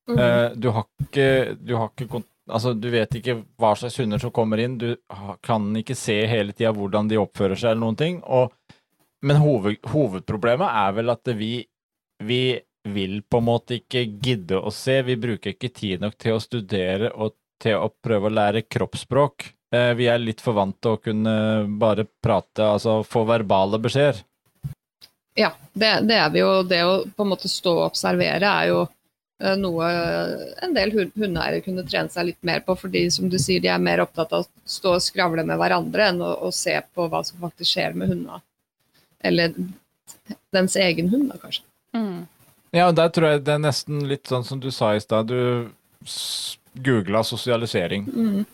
[0.09, 0.17] Mm.
[0.57, 1.27] Du har ikke,
[1.61, 4.95] du har ikke kont Altså, du vet ikke hva slags hunder som kommer inn, du
[5.45, 8.17] kan ikke se hele tida hvordan de oppfører seg eller noen ting.
[8.25, 8.51] Og,
[9.23, 11.53] men hoved, hovedproblemet er vel at vi,
[12.25, 12.41] vi
[12.91, 14.99] vil på en måte ikke gidde å se.
[15.07, 19.51] Vi bruker ikke tid nok til å studere og til å prøve å lære kroppsspråk.
[19.71, 21.35] Eh, vi er litt for vant til å kunne
[21.79, 24.23] bare prate, altså få verbale beskjeder.
[25.39, 26.49] Ja, det, det er vi jo.
[26.67, 28.79] Det å på en måte stå og observere er jo
[29.41, 29.87] eh, noe
[30.65, 33.71] en del hun- hundeeiere kunne trene seg litt mer på, fordi som du sier, de
[33.71, 37.07] er mer opptatt av å stå og skravle med hverandre enn å, å se på
[37.11, 38.41] hva som faktisk skjer med hundene.
[39.23, 39.53] Eller
[40.51, 41.63] dens egen hund, da, kanskje.
[41.97, 42.21] mm.
[42.71, 45.27] Ja, og der tror jeg det er nesten litt sånn som du sa i stad.
[45.27, 45.67] Du
[46.85, 48.05] googla sosialisering.
[48.07, 48.45] Mm.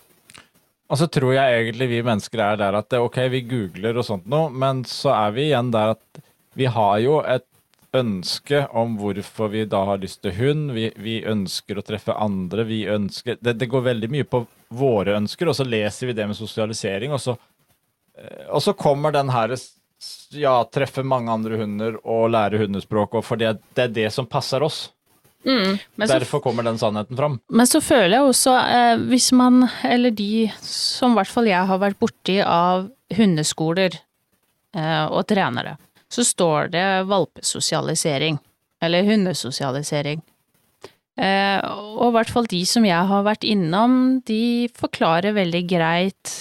[0.90, 4.08] Og så tror jeg egentlig vi mennesker er der at det, ok, vi googler og
[4.08, 6.22] sånt noe, men så er vi igjen der at
[6.58, 7.46] vi har jo et
[7.96, 10.72] ønske om hvorfor vi da har lyst til hund.
[10.76, 12.66] Vi, vi ønsker å treffe andre.
[12.68, 14.44] Vi ønsker det, det går veldig mye på
[14.78, 17.38] våre ønsker, og så leser vi det med sosialisering, og så,
[18.20, 19.56] eh, og så kommer den her
[20.36, 24.66] ja, treffe mange andre hunder og lære hundespråk, og fordi det er det som passer
[24.66, 24.88] oss.
[25.48, 25.78] Mm.
[25.78, 27.40] Så, Derfor kommer den sannheten fram.
[27.48, 31.70] men så føler jeg også, eh, hvis man, eller de som i hvert fall jeg
[31.70, 33.96] har vært borti av hundeskoler
[34.76, 35.78] eh, og trenere,
[36.12, 38.40] så står det valpesosialisering,
[38.82, 40.22] eller hundesosialisering.
[41.18, 41.60] Eh,
[41.98, 46.34] og i hvert fall de som jeg har vært innom, de forklarer veldig greit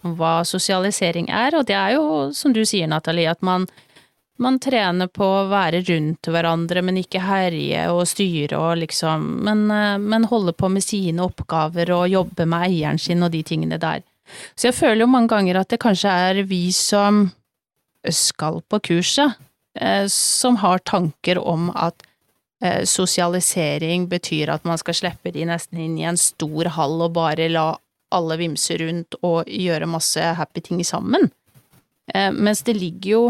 [0.00, 3.66] hva sosialisering er, og det er jo, som du sier, Nathalie, at man,
[4.40, 9.66] man trener på å være rundt hverandre, men ikke herje og styre og liksom, men,
[9.74, 13.80] eh, men holde på med sine oppgaver og jobbe med eieren sin og de tingene
[13.82, 14.06] der.
[14.56, 17.28] Så jeg føler jo mange ganger at det kanskje er vi som
[18.12, 19.34] skal på kurset,
[19.80, 22.04] eh, som har tanker om at
[22.62, 27.16] eh, sosialisering betyr at man skal slippe de nesten inn i en stor hall og
[27.18, 27.72] bare la
[28.14, 31.28] alle vimse rundt og gjøre masse happy ting sammen.
[32.14, 33.26] Eh, mens det ligger jo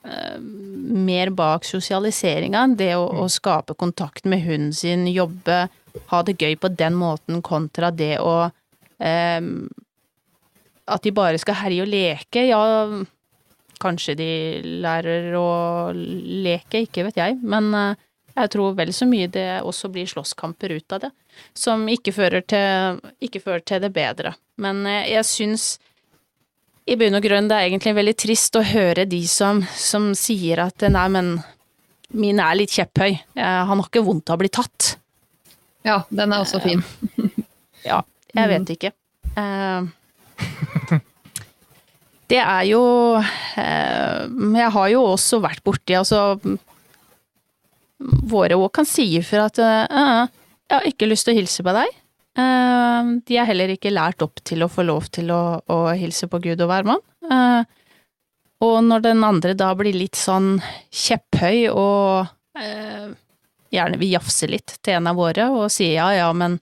[0.00, 5.66] mer bak sosialiseringa, det å, å skape kontakt med hunden sin, jobbe,
[6.08, 8.50] ha det gøy på den måten, kontra det å
[8.98, 9.40] eh,
[10.90, 12.42] At de bare skal herje og leke.
[12.48, 12.60] Ja,
[13.80, 14.30] kanskje de
[14.84, 15.48] lærer å
[15.94, 20.76] leke, ikke vet jeg, men eh, jeg tror vel så mye det også blir slåsskamper
[20.76, 21.10] ut av det,
[21.56, 24.34] som ikke fører til, ikke fører til det bedre.
[24.62, 25.70] Men eh, jeg syns
[26.90, 30.62] i bunn og grunn det er egentlig veldig trist å høre de som, som sier
[30.64, 31.34] at nei, men
[32.16, 34.96] min er litt kjepphøy, Eh, han har ikke vondt av å bli tatt.
[35.86, 36.82] Ja, den er også fin.
[37.80, 38.02] Ja,
[38.36, 38.90] jeg vet ikke.
[39.40, 40.98] Eh,
[42.30, 42.82] det er jo
[43.18, 46.38] eh, Jeg har jo også vært borti altså
[48.30, 50.28] Våre òg kan si ifra at eh,
[50.70, 51.90] jeg har ikke lyst til å hilse på deg.
[52.38, 56.30] Eh, de er heller ikke lært opp til å få lov til å, å hilse
[56.30, 57.02] på Gud og hvermann.
[57.28, 57.60] Eh,
[58.64, 62.30] og når den andre da blir litt sånn kjepphøy og
[63.72, 66.58] gjerne vil jafse litt til en av våre og sier ja, ja, men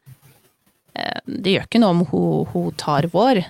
[1.26, 3.44] det gjør ikke noe om hun, hun tar vår.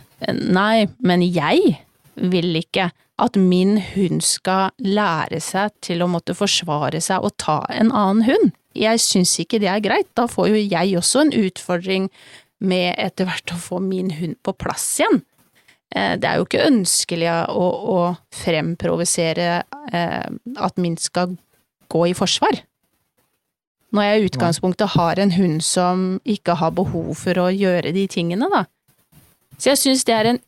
[0.45, 1.79] Nei, men jeg
[2.19, 7.61] vil ikke at min hund skal lære seg til å måtte forsvare seg og ta
[7.75, 8.53] en annen hund.
[8.79, 12.07] Jeg syns ikke det er greit, da får jo jeg også en utfordring
[12.63, 15.21] med etter hvert å få min hund på plass igjen.
[15.95, 17.99] Eh, det er jo ikke ønskelig å, å
[18.35, 19.51] fremprovosere
[19.93, 20.31] eh,
[20.69, 21.35] at min skal
[21.91, 22.63] gå i forsvar.
[23.95, 28.05] Når jeg i utgangspunktet har en hund som ikke har behov for å gjøre de
[28.11, 28.67] tingene, da.
[29.57, 30.41] Så jeg syns det er en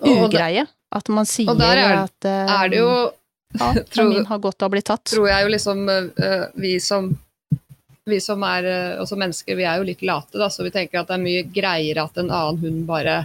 [0.00, 0.64] ugreie.
[0.90, 2.92] At man sier og der er, at uh, er det jo
[3.58, 5.04] ja, tror, min har godt av å bli tatt.
[5.12, 7.12] Tror jeg jo liksom uh, vi som
[8.10, 11.02] vi som er uh, også mennesker, vi er jo litt late, da, så vi tenker
[11.02, 13.22] at det er mye greiere at en annen hund bare,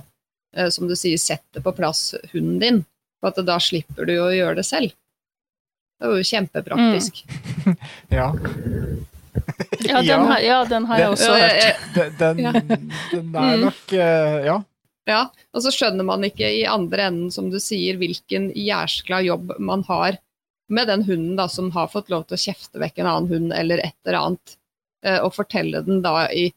[0.72, 2.78] som du sier, setter på plass hunden din.
[3.20, 4.94] For at da slipper du å gjøre det selv.
[6.00, 7.24] Det er jo kjempepraktisk.
[7.66, 7.74] Mm.
[8.20, 8.28] ja.
[9.84, 11.92] ja, den har, ja, den har jeg også hørt.
[12.22, 14.62] Den, den, den er nok Ja.
[15.06, 19.52] Ja, og så skjønner man ikke i andre enden, som du sier, hvilken jæskla jobb
[19.62, 20.18] man har
[20.74, 23.54] med den hunden da, som har fått lov til å kjefte vekk en annen hund
[23.54, 24.56] eller et eller annet,
[25.06, 26.48] eh, og fortelle den da i,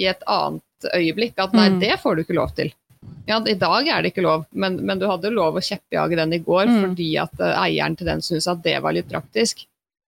[0.00, 0.64] i et annet
[0.96, 1.80] øyeblikk at nei, Mm.
[1.82, 2.72] det får du ikke lov til.
[3.28, 6.32] Ja, i dag er det ikke lov, men, men du hadde lov å kjeppjage den
[6.32, 6.80] i går Mm.
[6.88, 9.66] fordi at eh, eieren til den syntes at det var litt praktisk.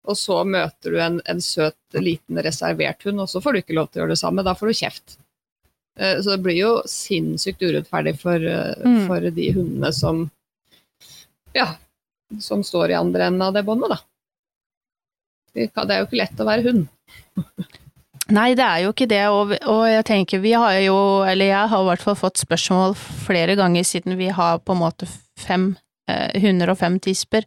[0.08, 3.76] Og så møter du en, en søt, liten, reservert hund, og så får du ikke
[3.76, 4.42] lov til å gjøre det samme.
[4.42, 5.18] Da får du kjeft.
[5.98, 9.06] Eh, Så det blir jo sinnssykt urettferdig for, eh, Mm.
[9.06, 10.30] for de hundene som
[11.54, 11.74] ja,
[12.40, 13.98] som står i andre enden av det båndet, da.
[15.54, 16.88] Det det er jo ikke lett å være hund.
[18.32, 20.96] Nei, det er jo ikke det, og, og jeg tenker vi har jo,
[21.28, 22.94] eller jeg har i hvert fall fått spørsmål
[23.26, 25.76] flere ganger siden vi har på en måte fem
[26.08, 27.44] eh, hunder og fem tisper.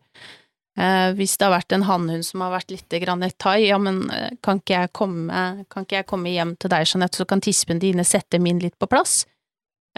[0.77, 3.77] Eh, hvis det har vært en hannhund som har vært litt grann et thai, ja,
[3.79, 7.25] men eh, kan ikke, jeg komme, kan ikke jeg komme hjem til deg, Jeanette, så
[7.29, 9.21] kan tispene dine sette min litt på plass?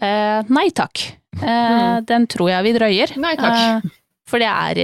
[0.01, 1.01] Eh, nei takk.
[1.41, 3.15] Eh, Den tror jeg vi drøyer.
[3.17, 3.57] Nei takk.
[3.87, 3.95] Eh,
[4.27, 4.81] for det er,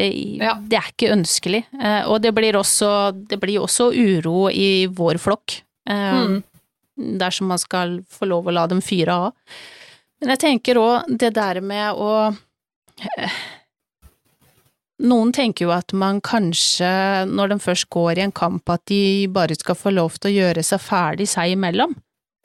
[0.66, 1.62] det er ikke ønskelig.
[1.78, 2.90] Eh, og det blir også,
[3.30, 5.60] det blir også uro i vår flokk.
[5.90, 6.40] Eh,
[6.94, 7.18] Mm.
[7.18, 9.34] dersom man skal få lov å la dem fyre av.
[10.22, 12.12] Men jeg tenker òg det der med å
[13.18, 13.32] eh,
[15.02, 16.90] Noen tenker jo at man kanskje,
[17.26, 20.36] når de først går i en kamp, at de bare skal få lov til å
[20.36, 21.96] gjøre seg ferdig seg imellom.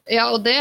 [0.08, 0.56] Ja, og det,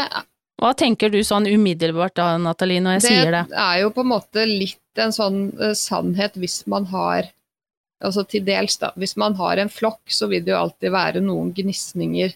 [0.60, 3.42] Hva tenker du sånn umiddelbart da, Nathalie, når jeg det sier det?
[3.54, 7.32] Det er jo på en måte litt en sånn uh, sannhet hvis man har
[7.98, 8.92] Altså til dels, da.
[8.94, 12.30] Hvis man har en flokk, så vil det jo alltid være noen gnisninger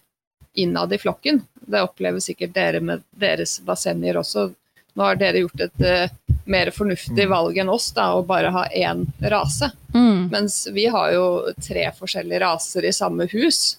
[0.58, 1.38] innad i flokken.
[1.54, 4.48] Det opplever sikkert dere med deres basenger også.
[4.94, 8.66] Nå har dere gjort et uh, mer fornuftig valg enn oss, da, å bare ha
[8.76, 9.70] én rase.
[9.94, 10.28] Mm.
[10.32, 11.24] Mens vi har jo
[11.62, 13.78] tre forskjellige raser i samme hus,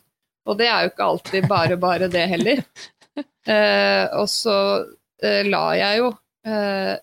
[0.50, 2.64] og det er jo ikke alltid bare bare det heller.
[3.48, 6.14] Uh, og så uh, la jeg jo
[6.48, 6.96] eh,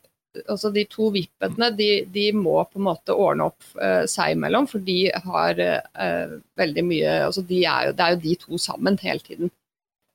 [0.49, 4.69] Altså de to vippetene, de, de må på en måte ordne opp eh, seg imellom,
[4.71, 8.61] for de har eh, veldig mye altså de er jo, Det er jo de to
[8.63, 9.51] sammen hele tiden.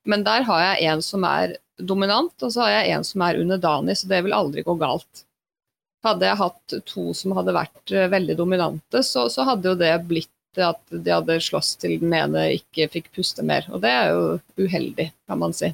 [0.05, 3.39] Men der har jeg en som er dominant, og så har jeg en som er
[3.41, 5.25] underdanig, så det vil aldri gå galt.
[6.05, 9.93] Hadde jeg hatt to som hadde vært eh, veldig dominante, så, så hadde jo det
[10.07, 13.65] blitt at de hadde slåss til den ene ikke fikk puste mer.
[13.73, 14.27] Og det er jo
[14.61, 15.73] uheldig, kan man si.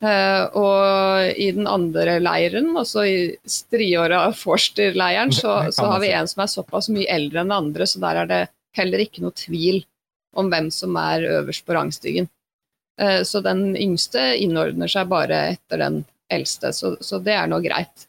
[0.00, 6.28] Uh, og i den andre leiren, altså i striåra Forster-leiren, så, så har vi en
[6.28, 8.42] som er såpass mye eldre enn den andre, så der er det
[8.76, 9.82] heller ikke noe tvil
[10.40, 12.30] om hvem som er øverst på rangstigen.
[13.00, 17.60] Eh, så den yngste innordner seg bare etter den eldste, så, så det er nå
[17.64, 18.06] greit.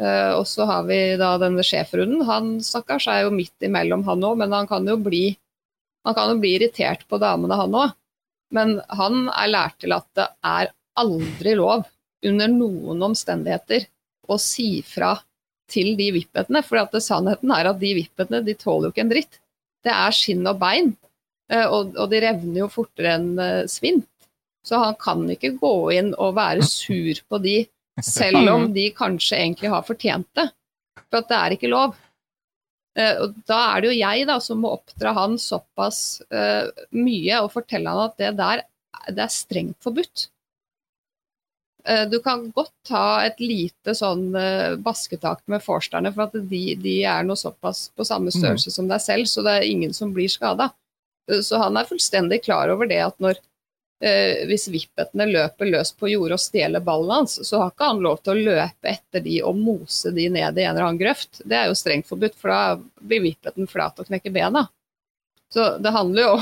[0.00, 2.24] Eh, og så har vi da denne schæferhunden.
[2.28, 5.34] Han stakkars er jo midt imellom, han òg, men han kan jo bli
[6.06, 7.96] han kan jo bli irritert på damene, han òg.
[8.56, 11.84] Men han er lært til at det er aldri lov,
[12.26, 13.84] under noen omstendigheter,
[14.28, 15.14] å si fra
[15.70, 16.62] til de vippetene.
[16.66, 19.38] For sannheten er at de vippetene de tåler jo ikke en dritt.
[19.84, 20.94] Det er skinn og bein,
[21.52, 24.08] eh, og, og de revner jo fortere enn svint.
[24.66, 27.56] Så han kan ikke gå inn og være sur på de,
[28.04, 30.50] selv om de kanskje egentlig har fortjent det.
[31.08, 31.94] For at det er ikke lov.
[32.98, 37.40] Eh, og da er det jo jeg da, som må oppdra han såpass uh, mye
[37.44, 38.66] og fortelle han at det der
[39.10, 40.26] det er strengt forbudt.
[41.88, 44.26] Eh, du kan godt ta et lite sånn
[44.84, 49.00] basketak med forsterne, for at de, de er nå såpass på samme størrelse som deg
[49.00, 50.68] selv, så det er ingen som blir skada.
[51.30, 53.40] Så han er fullstendig klar over det at når
[54.00, 58.00] eh, hvis vippetene løper løs på jordet og stjeler ballen hans, så har ikke han
[58.04, 61.42] lov til å løpe etter de og mose de ned i en eller annen grøft.
[61.44, 64.66] Det er jo strengt forbudt, for da blir vippeten flat og knekker bena.
[65.52, 66.34] Så det handler jo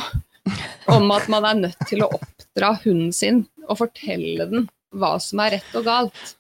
[0.97, 5.41] om at man er nødt til å oppdra hunden sin og fortelle den hva som
[5.45, 6.35] er rett og galt.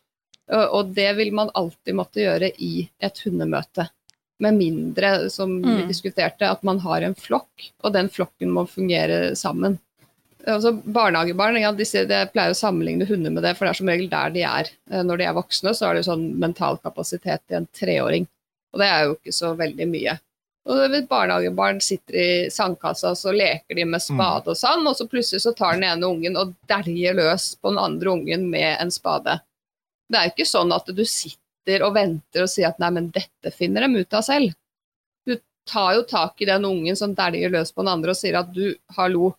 [0.48, 3.90] Og- Og det vil man alltid måtte gjøre i et hundemøte.
[4.40, 5.88] Med mindre, som vi Mm.
[5.88, 9.78] diskuterte, at man har en flokk, og den flokken må fungere sammen.
[10.46, 13.78] Altså Barnehagebarn ja, de, sier- jeg pleier å sammenligne hunder med det, for det er
[13.80, 14.68] som regel der de er.
[14.90, 18.26] Eh, Når de er voksne, så har de sånn mental kapasitet i en treåring.
[18.72, 20.18] Og det er jo ikke så veldig mye.
[20.68, 25.40] Og barnehagebarn sitter i sandkassa, så leker de med spade og sand, og så plutselig
[25.42, 29.38] så tar den ene ungen og dæljer løs på den andre ungen med en spade.
[30.12, 33.08] Det er jo ikke sånn at du sitter og venter og sier at nei, men
[33.10, 34.52] dette finner dem ut av selv.
[35.26, 38.38] Du tar jo tak i den ungen som dæljer løs på den andre og sier
[38.40, 39.32] at du, hallo,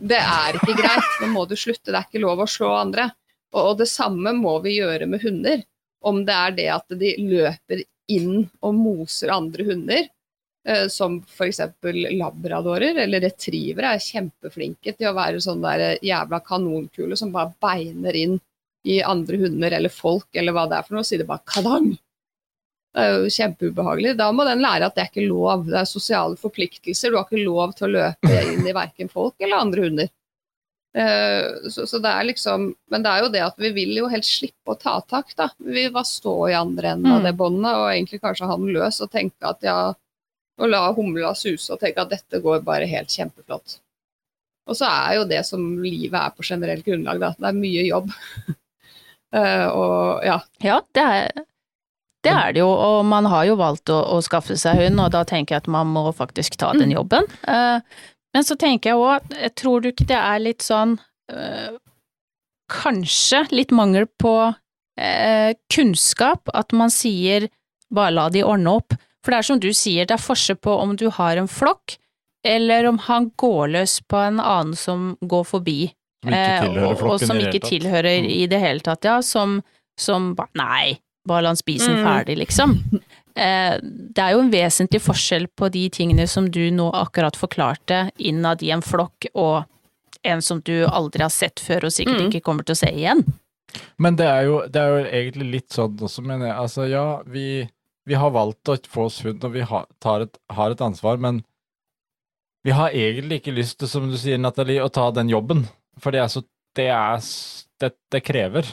[0.00, 3.10] det er ikke greit, nå må du slutte, det er ikke lov å slå andre.
[3.52, 5.62] Og, og det samme må vi gjøre med hunder.
[6.02, 10.08] Om det er det at de løper inn og moser andre hunder,
[10.66, 11.60] eh, som f.eks.
[12.18, 17.54] labradorer eller retrievere er kjempeflinke til å være sånn der eh, jævla kanonkule som bare
[17.62, 18.40] beiner inn
[18.82, 21.46] i andre hunder eller folk eller hva det er for noe, og sier det bare
[21.46, 21.92] kadang.
[22.92, 24.16] Det er jo kjempeubehagelig.
[24.18, 25.62] Da må den lære at det er ikke lov.
[25.64, 27.08] Det er sosiale forpliktelser.
[27.10, 30.10] Du har ikke lov til å løpe inn i verken folk eller andre hunder.
[30.94, 34.10] Eh, Så, så det er liksom Men det er jo det at vi vil jo
[34.12, 35.46] helst slippe å ta tak, da.
[35.56, 37.24] Vi vil bare stå i andre enden av Mm.
[37.24, 39.94] det båndet og egentlig kanskje ha den løs og tenke at ja
[40.60, 43.78] Og la humla suse og tenke at dette går bare helt kjempeflott.
[44.68, 47.30] Og så er jo det som livet er på generelt grunnlag, da.
[47.40, 48.12] Det er mye jobb.
[49.32, 50.34] Eh, og ja.
[50.60, 51.30] Ja, det er,
[52.22, 55.10] det er det jo, og man har jo valgt å, å skaffe seg hund, og
[55.14, 56.96] da tenker jeg at man må faktisk ta den Mm.
[56.98, 57.24] jobben.
[57.48, 57.80] Eh,
[58.34, 60.98] men så tenker jeg òg, tror du ikke det er litt sånn
[61.32, 61.72] eh,
[62.72, 64.32] Kanskje litt mangel på
[64.96, 67.48] eh, kunnskap, at man sier
[67.92, 68.94] bare la de ordne opp.
[69.22, 71.98] For det er som du sier, det er forskjell på om du har en flokk,
[72.46, 75.80] eller om han går løs på en annen som går forbi.
[76.24, 78.30] Som ikke Eh, tilhører og, og flokken som ikke tilhører Mm.
[78.30, 79.20] i det hele tatt, ja.
[79.26, 79.58] Som,
[79.98, 82.04] som bare Nei, bare la han spise den Mm.
[82.06, 82.78] ferdig, liksom.
[83.36, 88.10] Eh, det er jo en vesentlig forskjell på de tingene som du nå akkurat forklarte,
[88.18, 89.64] innad i en flokk, og
[90.24, 92.28] en som du aldri har sett før og sikkert Mm.
[92.30, 93.24] ikke kommer til å se igjen.
[93.98, 96.56] Men det er, jo, det er jo egentlig litt sånn også, mener jeg.
[96.56, 97.68] Altså, ja, vi,
[98.06, 101.16] vi har valgt å få oss hund, og vi har, tar et, har et ansvar,
[101.18, 101.42] men
[102.64, 105.64] vi har egentlig ikke lyst til, som du sier, Nathalie, å ta den jobben.
[105.98, 107.18] For det er så Det er
[107.80, 108.64] Det, det krever.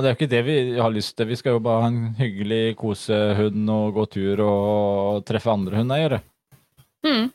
[0.00, 1.26] Og det er jo ikke det vi har lyst til.
[1.28, 6.22] Vi skal jo bare ha en hyggelig kosehund og gå tur og treffe andre hundeeiere.
[7.04, 7.26] Mm.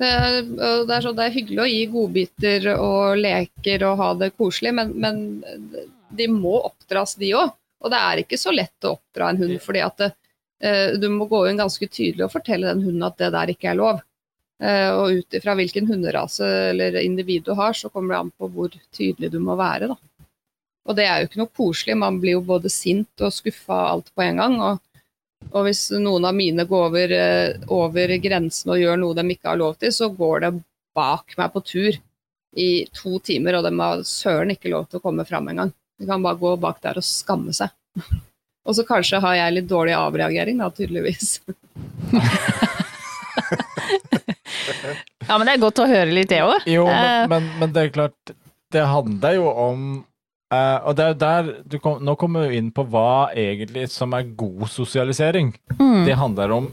[0.00, 4.74] Det, er, det, det er hyggelig å gi godbiter og leker og ha det koselig,
[4.80, 5.22] men, men
[6.18, 7.54] de må oppdras, de òg.
[7.86, 10.10] Og det er ikke så lett å oppdra en hund, fordi at det,
[10.66, 13.70] eh, du må gå inn ganske tydelig og fortelle den hunden at det der ikke
[13.70, 14.02] er lov.
[14.58, 18.50] Eh, og ut ifra hvilken hunderase eller individ du har, så kommer det an på
[18.50, 19.94] hvor tydelig du må være.
[19.94, 20.09] Da.
[20.88, 21.96] Og det er jo ikke noe koselig.
[22.00, 24.54] Man blir jo både sint og skuffa alt på en gang.
[24.64, 24.78] Og,
[25.52, 29.52] og hvis noen av mine går over, eh, over grensen og gjør noe de ikke
[29.52, 30.52] har lov til, så går det
[30.96, 32.00] bak meg på tur
[32.58, 35.70] i to timer, og de har søren ikke lov til å komme fram engang.
[36.00, 37.70] De kan bare gå bak der og skamme seg.
[38.68, 41.38] Og så kanskje har jeg litt dårlig avreagering, da, tydeligvis.
[45.28, 46.64] Ja, men det er godt å høre litt, det òg.
[46.68, 47.26] Jo, Eh.
[47.30, 48.32] men, men, men det er klart
[48.72, 49.84] Det handler jo om
[50.54, 54.14] eh, Og det er der du kom, Nå kommer vi inn på hva egentlig som
[54.16, 55.54] er god sosialisering.
[55.78, 56.04] Mm.
[56.08, 56.68] Det handler om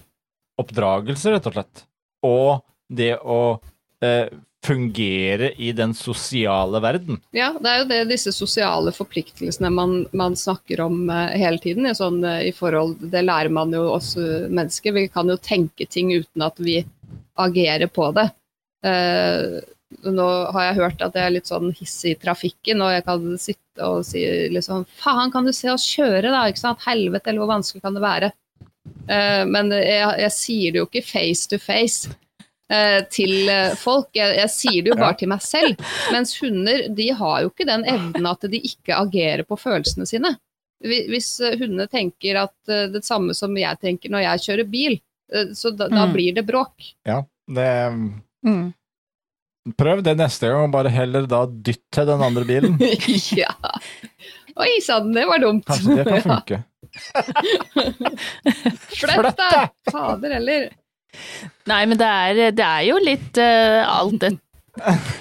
[0.57, 1.85] oppdragelse, rett og slett.
[2.25, 2.49] Og
[2.89, 4.27] det å uh,
[4.65, 7.19] fungere i den sosiale verden.
[7.35, 11.85] Ja, det er jo det, disse sosiale forpliktelsene man, man snakker om uh, hele tiden.
[11.85, 14.97] I, sånn, i forhold, det lærer man jo oss mennesker.
[14.97, 16.79] Vi kan jo tenke ting uten at vi
[17.37, 18.31] agerer på det.
[18.85, 19.61] Eh,
[20.03, 23.27] nå har jeg hørt at jeg er litt sånn hissig i trafikken, og jeg kan
[23.39, 26.41] sitte og si liksom Faen, kan du se oss kjøre, da?
[26.51, 26.83] Ikke sant?
[26.83, 28.31] Helvete, eller hvor vanskelig kan det være?
[29.07, 32.09] Uh, men jeg, jeg sier det jo ikke face to face
[32.71, 34.09] uh, til eh, folk.
[34.15, 35.79] Jeg, jeg sier det jo bare til meg selv.
[36.11, 40.33] Mens hunder de har jo ikke den evnen at de ikke agerer på følelsene sine.
[40.83, 44.99] Hvis hundene tenker at det samme som jeg tenker når jeg kjører bil,
[45.57, 46.11] så da, da Mm.
[46.13, 46.91] blir det bråk.
[47.07, 47.71] Ja, det
[48.45, 48.73] Mm.
[49.77, 52.77] Prøv det neste gang, og bare heller da dytt til den andre bilen.
[53.41, 53.51] ja.
[54.57, 55.65] Oi sann, det var dumt.
[55.67, 56.57] Kanskje det kan funke.
[58.97, 59.69] Flytt deg!
[59.91, 60.69] Fader heller.
[61.67, 64.29] Nei, men det er, det er jo litt uh, alt det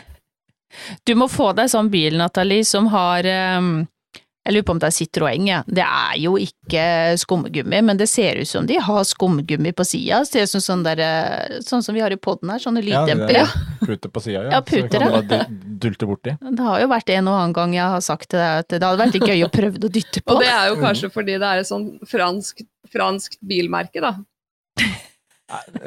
[1.08, 3.24] Du må få deg sånn bil, Nathalie, som har
[3.58, 3.86] um,
[4.46, 5.56] Jeg lurer på om det er Citroën, ja.
[5.66, 6.82] Det er jo ikke
[7.18, 10.20] skumgummi, men det ser ut som de har skumgummi på sida.
[10.28, 13.42] Ser ut som sånn der eh, Sånn som vi har i poden her, sånne lyddempere.
[13.42, 14.52] Ja, Puter på sida, ja.
[14.54, 16.36] Ja, puter, så vi kan dulte borti.
[16.38, 18.80] Det har jo vært en og annen gang jeg har sagt til deg at det
[18.86, 20.36] hadde vært gøy å prøve å dytte på.
[20.36, 22.62] Og det er jo kanskje fordi det er et sånn fransk,
[22.94, 24.14] franskt bilmerke, da.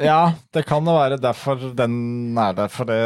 [0.00, 0.20] Ja,
[0.56, 3.00] det kan jo være derfor den er der, for det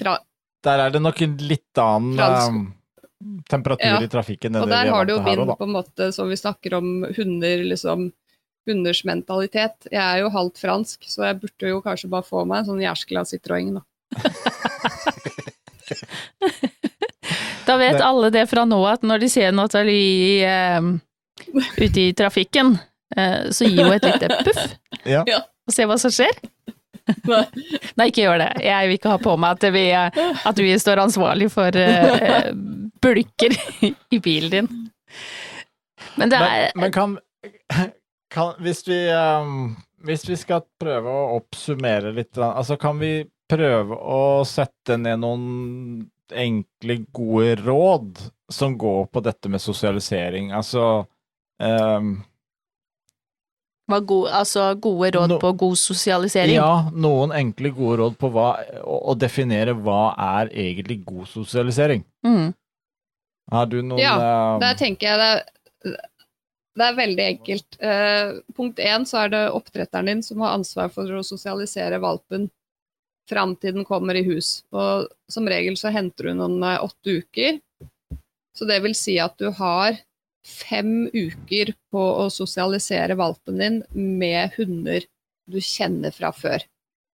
[0.00, 0.16] Fra,
[0.64, 2.75] Der er det nok en litt annen Fransk.
[3.48, 4.00] Temperatur Ja.
[4.02, 6.12] i trafikken enn og det der er har det du jo min, på en måte,
[6.12, 8.12] som vi snakker om hunder, liksom
[8.68, 9.86] hunders mentalitet.
[9.92, 12.82] Jeg er jo halvt fransk, så jeg burde jo kanskje bare få meg en sånn
[12.82, 13.82] jærskla Citroën, da.
[17.66, 20.80] Da vet Det- alle det fra nå at når de ser Nathalie eh,
[21.82, 22.78] ute i trafikken,
[23.16, 25.24] eh, så gir hun et lite puff, Ja.
[25.26, 25.40] Ja.
[25.66, 26.30] og se hva som skjer.
[27.26, 28.08] Nei.
[28.08, 28.50] Ikke gjør det.
[28.66, 32.50] Jeg vil ikke ha på meg at vi, at vi står ansvarlig for uh,
[33.02, 33.56] bulker
[34.14, 34.70] i bilen din.
[36.16, 37.16] Men det er Men, men kan,
[38.32, 39.76] kan Hvis vi um,
[40.06, 46.06] Hvis vi skal prøve å oppsummere litt, altså kan vi prøve å sette ned noen
[46.34, 50.50] enkle, gode råd som går på dette med sosialisering?
[50.56, 51.06] Altså
[51.62, 52.16] um,
[53.86, 56.56] var god, altså gode råd no, på god sosialisering.
[56.58, 58.48] Ja, noen enkle, gode råd på hva,
[58.82, 60.10] å, å definere hva
[60.40, 62.02] er egentlig god sosialisering.
[62.26, 62.50] Mm.
[63.52, 64.16] Har du noen Ja,
[64.58, 65.94] det Der tenker jeg det,
[66.76, 67.78] det er veldig enkelt.
[67.80, 72.50] Eh, punkt én så er det oppdretteren din som har ansvar for å sosialisere valpen
[73.30, 74.60] fram til den kommer i hus.
[74.74, 77.62] Og som regel så henter du noen om eh, åtte uker.
[78.56, 79.96] Så det vil si at du har
[80.46, 85.04] fem uker på å sosialisere valpen din med hunder
[85.50, 86.62] du kjenner fra før.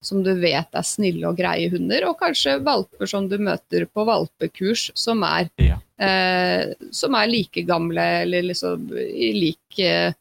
[0.03, 4.05] Som du vet er snille og greie hunder, og kanskje valper som du møter på
[4.09, 5.79] valpekurs, som er Ja.
[5.99, 10.13] eh, som er like gamle, eller liksom i lik eh,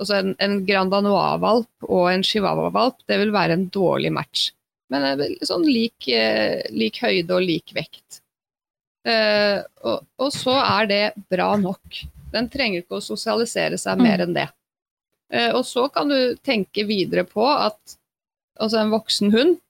[0.00, 4.46] Altså en, en Grand Danois-valp og en Chihuahua-valp, det vil være en dårlig match.
[4.90, 8.22] Men sånn lik, eh, lik høyde og lik vekt.
[9.04, 12.00] Eh, og, og så er det bra nok.
[12.32, 14.02] Den trenger ikke å sosialisere seg Mm.
[14.02, 14.48] mer enn det.
[15.32, 17.96] Eh, og så kan du tenke videre på at
[18.60, 19.60] altså en voksen hund,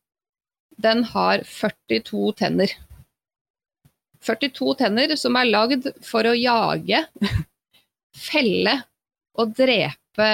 [0.83, 2.73] den har 42 tenner.
[4.23, 7.03] 42 tenner som er lagd for å jage,
[8.31, 8.77] felle
[9.39, 10.29] og drepe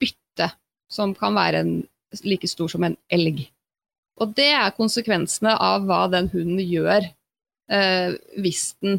[0.00, 0.50] bytte,
[0.90, 1.72] som kan være en,
[2.26, 3.44] like stor som en elg.
[4.20, 7.06] Og det er konsekvensene av hva den hunden gjør
[7.70, 8.98] eh, hvis den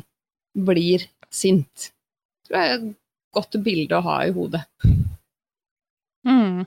[0.55, 1.91] blir sint.
[2.51, 2.87] Det er et
[3.33, 4.61] godt bilde å ha i hodet.
[6.27, 6.65] Mm.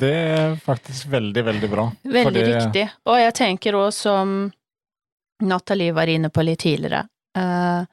[0.00, 1.88] Det er faktisk veldig, veldig bra.
[2.04, 2.84] Veldig Fordi- riktig.
[3.10, 4.52] Og jeg tenker òg, som
[5.42, 7.84] Nathalie var inne på litt tidligere, eh,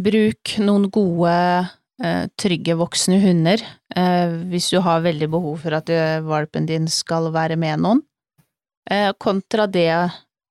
[0.00, 1.70] bruk noen gode,
[2.02, 3.62] eh, trygge voksne hunder
[3.96, 8.02] eh, hvis du har veldig behov for at eh, valpen din skal være med noen,
[8.90, 9.90] eh, kontra det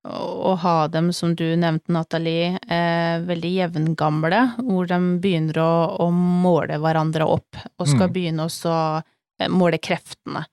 [0.08, 6.08] å ha dem, som du nevnte, Nathalie, eh, veldig jevngamle, hvor de begynner å, å
[6.14, 8.14] måle hverandre opp, og skal Mm.
[8.14, 9.04] begynne å
[9.40, 10.46] eh, måle kreftene.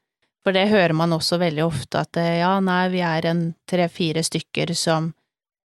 [0.44, 4.20] For det hører man også veldig ofte, at eh, ja, nei, vi er en tre-fire
[4.22, 5.12] stykker som,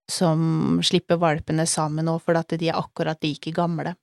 [0.10, 3.96] som slipper valpene sammen nå, for at de er akkurat like gamle.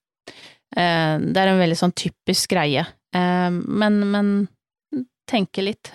[0.77, 2.85] Eh, Det er en veldig sånn typisk greie.
[3.15, 4.49] Eh, Men, men
[5.27, 5.91] tenke litt.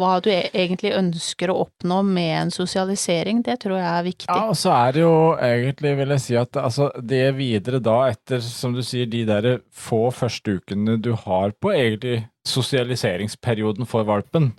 [0.00, 4.28] Hva du e- egentlig ønsker å oppnå med en sosialisering, det tror jeg er viktig.
[4.30, 7.98] Ja, og så er det jo egentlig, vil jeg si, at altså, det videre da,
[8.14, 14.08] etter, som du sier, de der få første ukene du har på egentlig sosialiseringsperioden for
[14.08, 14.54] valpen,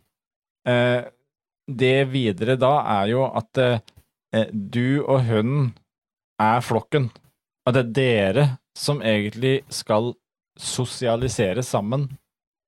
[0.69, 1.01] eh,
[1.71, 5.71] det videre da er jo at eh, du og hunden
[6.41, 7.09] er flokken.
[7.67, 10.13] At det er dere som egentlig skal
[10.59, 12.09] sosialisere sammen.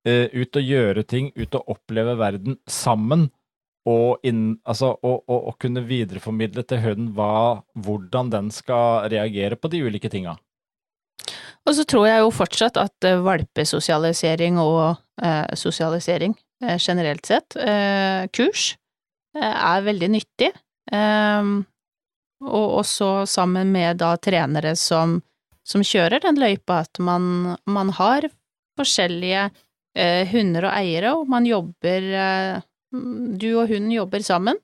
[0.04, 3.30] Eh, ut og gjøre ting, ut og oppleve verden sammen
[3.88, 9.84] og, inn, altså, og, kunne videreformidle til hunden hva, hvordan den skal reagere på de
[9.84, 10.36] ulike tinga.
[11.64, 17.56] Og så tror jeg jo fortsatt at eh, valpesosialisering og eh, sosialisering eh, generelt sett,
[17.56, 18.74] eh, kurs,
[19.39, 20.51] eh, er veldig nyttig.
[20.91, 21.62] Ehm,
[22.43, 25.22] og også sammen med da trenere som,
[25.64, 28.28] som kjører den løypa, at man, man har
[28.76, 29.47] forskjellige
[29.95, 32.61] eh, hunder og eiere, og man jobber eh,
[32.93, 34.59] Du og hunden jobber sammen,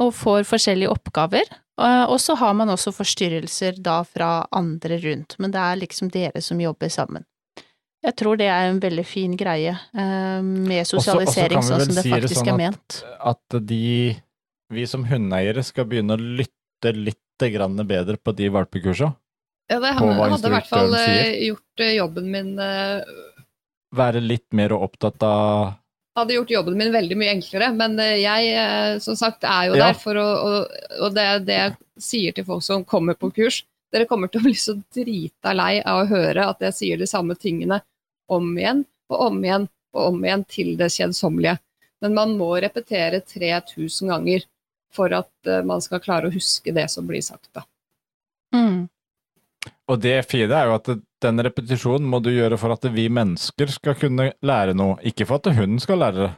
[0.00, 1.44] og får forskjellige oppgaver.
[1.80, 6.08] Eh, Og så har man også forstyrrelser da fra andre rundt, men det er liksom
[6.10, 7.24] dere som jobber sammen.
[8.02, 11.94] Jeg tror det er en veldig fin greie eh, med sosialisering, kan vi sånn som
[11.94, 13.04] det si det faktisk sånn er at- ment.
[13.20, 14.16] At de
[14.72, 17.18] vi som hundeeiere skal begynne å lytte litt
[17.52, 19.12] grann bedre på de valpekursene?
[19.70, 23.02] Ja, det hadde i hvert fall eh, gjort jobben min eh,
[23.92, 25.78] Være litt mer opptatt av
[26.14, 29.76] hadde gjort jobben min veldig mye enklere, men eh, jeg eh, som sagt er jo
[29.78, 29.90] Ja.
[29.90, 33.62] der for å og, og det det jeg sier til folk som kommer på kurs.
[33.92, 37.08] Dere kommer til å bli så drita lei av å høre at jeg sier de
[37.08, 37.82] samme tingene
[38.28, 41.58] om igjen og om igjen og om igjen til det kjedsommelige.
[42.00, 44.46] Men man må repetere 3000 ganger
[44.92, 47.50] for at eh, man skal klare å huske det som blir sagt.
[47.52, 47.64] Da.
[48.56, 48.88] Mm.
[49.88, 50.92] Og det fine er jo at
[51.24, 55.40] den repetisjonen må du gjøre for at vi mennesker skal kunne lære noe, ikke for
[55.40, 56.32] at hunden skal lære det.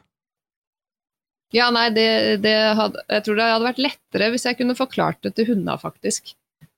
[1.55, 2.09] Ja, nei, det,
[2.43, 5.77] det hadde, jeg tror det hadde vært lettere hvis jeg kunne forklart det til hundene,
[5.79, 6.33] faktisk.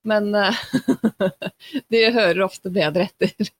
[0.06, 0.58] Men uh,
[1.92, 3.50] de hører ofte bedre etter.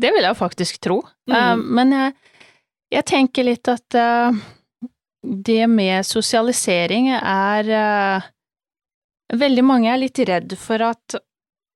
[0.00, 1.02] Det vil jeg faktisk tro.
[1.28, 1.34] Mm.
[1.34, 2.16] Uh, men jeg,
[2.96, 4.40] jeg tenker litt at uh,
[5.20, 7.74] det med sosialisering er
[9.30, 11.14] Veldig mange er litt redd for at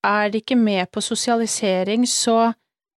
[0.05, 2.52] er de ikke med på sosialisering, så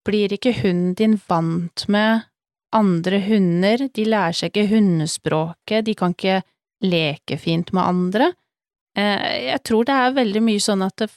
[0.08, 2.28] blir ikke hunden din vant med
[2.76, 6.42] andre hunder, de lærer seg ikke hundespråket, de kan ikke
[6.84, 8.32] leke fint med andre.
[8.98, 11.08] Eh, Jeg tror det er veldig mye sånn at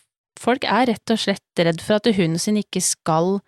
[0.41, 3.41] folk er rett og slett redd for at hunden sin ikke skal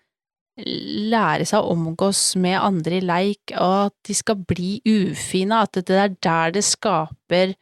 [0.57, 5.79] lære seg å omgås med andre i leik, og at de skal bli ufine, at
[5.79, 7.55] det er der det skaper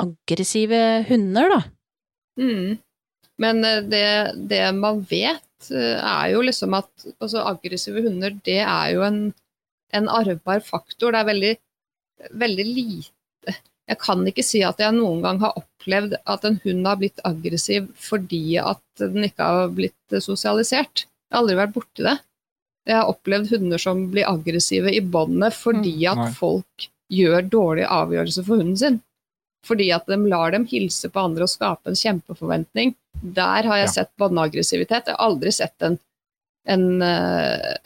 [0.00, 1.60] aggressive hunder, da.
[2.40, 2.78] Mm.
[3.42, 4.06] Men eh, det,
[4.50, 9.20] det man vet, eh, er jo liksom at altså, aggressive hunder, det er jo en,
[9.96, 11.12] en arvbar faktor.
[11.12, 11.54] Det er veldig,
[12.44, 13.56] veldig lite
[13.86, 17.20] Jeg kan ikke si at jeg noen gang har opplevd at en hund har blitt
[17.28, 21.04] aggressiv fordi at den ikke har blitt sosialisert.
[21.06, 22.16] Jeg har aldri vært borti det.
[22.86, 26.32] Jeg har opplevd hunder som blir aggressive i båndet fordi at nei.
[26.34, 29.00] folk gjør dårlige avgjørelser for hunden sin.
[29.66, 32.94] Fordi at de lar dem hilse på andre og skape en kjempeforventning.
[33.22, 33.92] Der har jeg Ja.
[33.92, 35.06] sett banneaggressivitet.
[35.06, 35.98] Jeg har aldri sett en,
[36.66, 37.76] en, eh,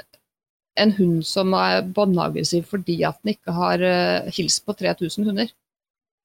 [0.77, 5.51] en hund som er banneaggressiv fordi at den ikke har eh, hilst på 3000 hunder.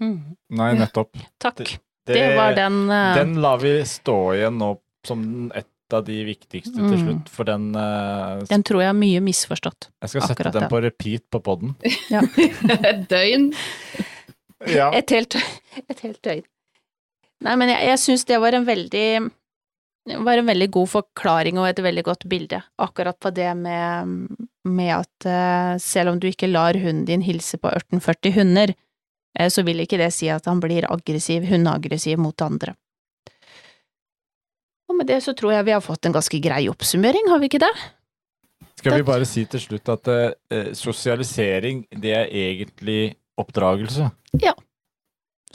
[0.02, 1.16] Nei, nettopp.
[1.40, 1.78] Takk.
[2.06, 3.16] Det, var den, uh...
[3.16, 4.76] Den lar vi stå igjen nå
[5.08, 7.04] som et av de viktigste til Mm.
[7.06, 8.42] slutt, for den uh...
[8.50, 9.88] den tror jeg er mye misforstått.
[10.02, 11.76] Jeg skal sette akkurat den på repeat på poden.
[11.82, 13.48] Et døgn.
[14.68, 14.92] Ja.
[14.98, 15.36] Et helt,
[15.90, 16.44] et helt døgn.
[17.44, 19.08] Nei, men jeg, jeg syns det var en veldig
[20.06, 24.28] var en veldig god forklaring og et veldig godt bilde, akkurat på det med,
[24.70, 28.76] med at eh, selv om du ikke lar hunden din hilse på 1840 hunder,
[29.40, 32.76] eh, så vil ikke det si at han blir aggressiv, hundeaggressiv mot andre.
[34.86, 37.50] Og med det så tror jeg vi har fått en ganske grei oppsummering, har vi
[37.50, 37.74] ikke det?
[38.78, 44.12] Skal vi bare si til slutt at uh, sosialisering, det er egentlig oppdragelse.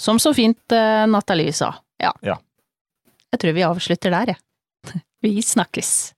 [0.01, 1.75] Som så fint uh, Nathalie sa.
[2.01, 2.15] Ja.
[2.21, 2.39] Ja.
[3.31, 4.39] Jeg tror vi avslutter der, jeg.
[5.21, 6.15] Vi snakkes.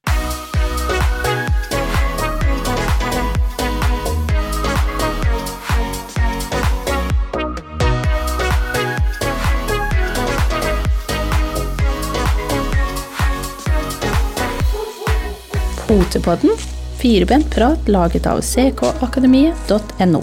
[15.88, 16.54] Potepodden,
[17.02, 20.22] firebent prat laget av ckakademiet.no.